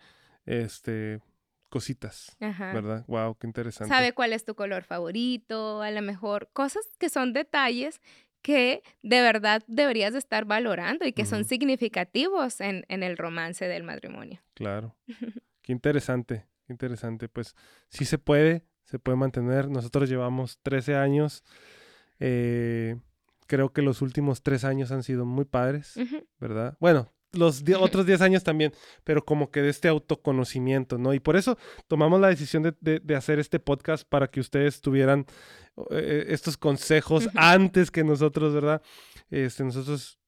este 0.46 1.20
cositas, 1.72 2.36
¿verdad? 2.38 3.02
Wow, 3.08 3.34
qué 3.38 3.46
interesante. 3.46 3.88
Sabe 3.88 4.12
cuál 4.12 4.34
es 4.34 4.44
tu 4.44 4.54
color 4.54 4.84
favorito, 4.84 5.80
a 5.80 5.90
lo 5.90 6.02
mejor 6.02 6.50
cosas 6.52 6.84
que 6.98 7.08
son 7.08 7.32
detalles 7.32 8.02
que 8.42 8.82
de 9.02 9.22
verdad 9.22 9.62
deberías 9.68 10.12
de 10.12 10.18
estar 10.18 10.44
valorando 10.44 11.06
y 11.06 11.14
que 11.14 11.24
son 11.24 11.46
significativos 11.46 12.60
en, 12.60 12.84
en, 12.88 13.02
el 13.02 13.16
romance 13.16 13.66
del 13.68 13.84
matrimonio. 13.84 14.42
Claro. 14.52 14.94
qué 15.62 15.72
interesante, 15.72 16.44
qué 16.66 16.74
interesante. 16.74 17.30
Pues 17.30 17.56
sí 17.88 18.04
se 18.04 18.18
puede, 18.18 18.66
se 18.84 18.98
puede 18.98 19.16
mantener. 19.16 19.70
Nosotros 19.70 20.10
llevamos 20.10 20.58
13 20.62 20.96
años. 20.96 21.42
Eh, 22.20 22.96
creo 23.46 23.72
que 23.72 23.80
los 23.80 24.02
últimos 24.02 24.42
tres 24.42 24.64
años 24.64 24.92
han 24.92 25.04
sido 25.04 25.24
muy 25.24 25.46
padres, 25.46 25.94
¿verdad? 26.38 26.76
Bueno, 26.80 27.10
los 27.32 27.62
otros 27.78 28.06
10 28.06 28.20
años 28.20 28.44
también, 28.44 28.72
pero 29.04 29.24
como 29.24 29.50
que 29.50 29.62
de 29.62 29.70
este 29.70 29.88
autoconocimiento, 29.88 30.98
¿no? 30.98 31.14
Y 31.14 31.20
por 31.20 31.36
eso 31.36 31.58
tomamos 31.88 32.20
la 32.20 32.28
decisión 32.28 32.62
de, 32.62 33.16
hacer 33.16 33.38
este 33.38 33.58
podcast 33.58 34.08
para 34.08 34.28
que 34.28 34.40
ustedes 34.40 34.80
tuvieran 34.80 35.26
eh, 35.90 36.26
estos 36.28 36.56
consejos 36.56 37.28
antes 37.34 37.90
que 37.90 38.04
nosotros, 38.04 38.54
¿verdad? 38.54 38.82
Este, 39.30 39.64
nosotros, 39.64 40.18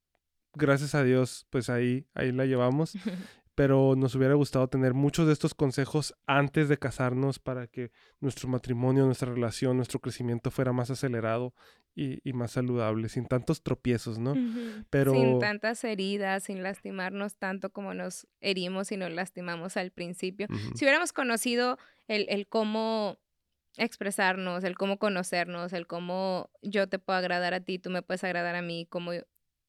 gracias 0.54 0.94
a 0.94 1.02
Dios, 1.02 1.46
pues 1.50 1.68
ahí, 1.70 2.06
ahí 2.14 2.32
la 2.32 2.46
llevamos 2.46 2.92
pero 3.54 3.94
nos 3.96 4.14
hubiera 4.14 4.34
gustado 4.34 4.68
tener 4.68 4.94
muchos 4.94 5.26
de 5.26 5.32
estos 5.32 5.54
consejos 5.54 6.14
antes 6.26 6.68
de 6.68 6.78
casarnos 6.78 7.38
para 7.38 7.66
que 7.66 7.92
nuestro 8.20 8.48
matrimonio, 8.48 9.06
nuestra 9.06 9.32
relación, 9.32 9.76
nuestro 9.76 10.00
crecimiento 10.00 10.50
fuera 10.50 10.72
más 10.72 10.90
acelerado 10.90 11.54
y, 11.94 12.32
más 12.32 12.50
saludable, 12.52 13.08
sin 13.08 13.26
tantos 13.26 13.62
tropiezos, 13.62 14.18
¿no? 14.18 14.34
Pero... 14.90 15.12
Sin 15.12 15.38
tantas 15.38 15.84
heridas, 15.84 16.44
sin 16.44 16.64
lastimarnos 16.64 17.36
tanto 17.36 17.70
como 17.70 17.94
nos 17.94 18.26
herimos 18.40 18.90
y 18.90 18.96
nos 18.96 19.12
lastimamos 19.12 19.76
al 19.76 19.92
principio. 19.92 20.48
Si 20.74 20.84
hubiéramos 20.84 21.12
conocido 21.12 21.78
el, 22.08 22.26
el 22.28 22.48
cómo 22.48 23.18
expresarnos, 23.76 24.64
el 24.64 24.76
cómo 24.76 24.98
conocernos, 24.98 25.72
el 25.72 25.86
cómo 25.86 26.50
yo 26.62 26.88
te 26.88 26.98
puedo 26.98 27.18
agradar 27.18 27.54
a 27.54 27.60
ti, 27.60 27.78
tú 27.78 27.90
me 27.90 28.02
puedes 28.02 28.24
agradar 28.24 28.56
a 28.56 28.62
mí, 28.62 28.86
cómo 28.88 29.12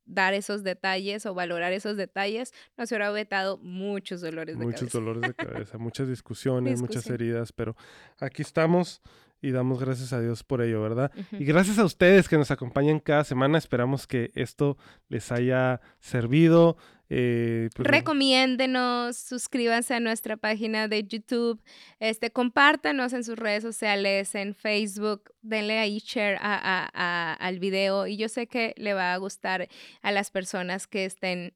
dar 0.06 0.34
esos 0.34 0.64
detalles 0.64 1.26
o 1.26 1.34
valorar 1.34 1.74
esos 1.74 1.98
detalles, 1.98 2.54
nos 2.78 2.92
hubiera 2.92 3.12
vetado 3.12 3.58
muchos 3.58 4.22
dolores 4.22 4.58
de 4.58 4.66
cabeza. 4.66 4.84
Muchos 4.84 4.94
dolores 4.94 5.22
de 5.22 5.34
cabeza, 5.34 5.78
muchas 5.78 6.08
discusiones, 6.10 6.82
muchas 6.82 7.10
heridas, 7.10 7.52
pero 7.52 7.76
aquí 8.20 8.42
estamos 8.42 9.02
y 9.42 9.52
damos 9.52 9.80
gracias 9.80 10.14
a 10.14 10.22
Dios 10.22 10.44
por 10.44 10.62
ello, 10.62 10.82
¿verdad? 10.82 11.12
Y 11.32 11.46
gracias 11.46 11.78
a 11.78 11.86
ustedes 11.86 12.28
que 12.28 12.38
nos 12.38 12.52
acompañan 12.52 13.00
cada 13.00 13.24
semana. 13.24 13.58
Esperamos 13.58 14.08
que 14.08 14.32
esto 14.36 14.78
les 15.08 15.32
haya 15.32 15.82
servido. 16.00 16.78
Eh, 17.10 17.70
pues, 17.76 17.88
Recomiéndenos, 17.88 19.18
suscríbanse 19.18 19.94
a 19.94 20.00
nuestra 20.00 20.38
página 20.38 20.88
de 20.88 21.04
YouTube, 21.04 21.62
este, 22.00 22.32
compártanos 22.32 23.14
en 23.14 23.24
sus 23.24 23.38
redes 23.38 23.62
sociales, 23.62 24.34
en 24.34 24.56
Facebook, 24.56 25.32
denle 25.44 25.78
ahí 25.78 26.00
share 26.00 26.40
al 26.42 27.60
video 27.60 28.08
y 28.08 28.18
yo 28.18 28.28
sé 28.28 28.48
que 28.48 28.74
le 28.78 28.96
va 28.96 29.14
a 29.14 29.18
gustar 29.18 29.68
a 30.02 30.12
las 30.12 30.32
personas 30.32 30.88
que 30.88 31.06
estén 31.06 31.54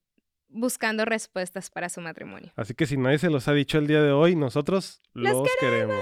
buscando 0.49 1.05
respuestas 1.05 1.69
para 1.69 1.89
su 1.89 2.01
matrimonio. 2.01 2.51
Así 2.55 2.73
que 2.73 2.85
si 2.85 2.97
nadie 2.97 3.17
se 3.17 3.29
los 3.29 3.47
ha 3.47 3.53
dicho 3.53 3.77
el 3.77 3.87
día 3.87 4.01
de 4.01 4.11
hoy, 4.11 4.35
nosotros 4.35 5.01
los, 5.13 5.47
queremos. 5.59 5.95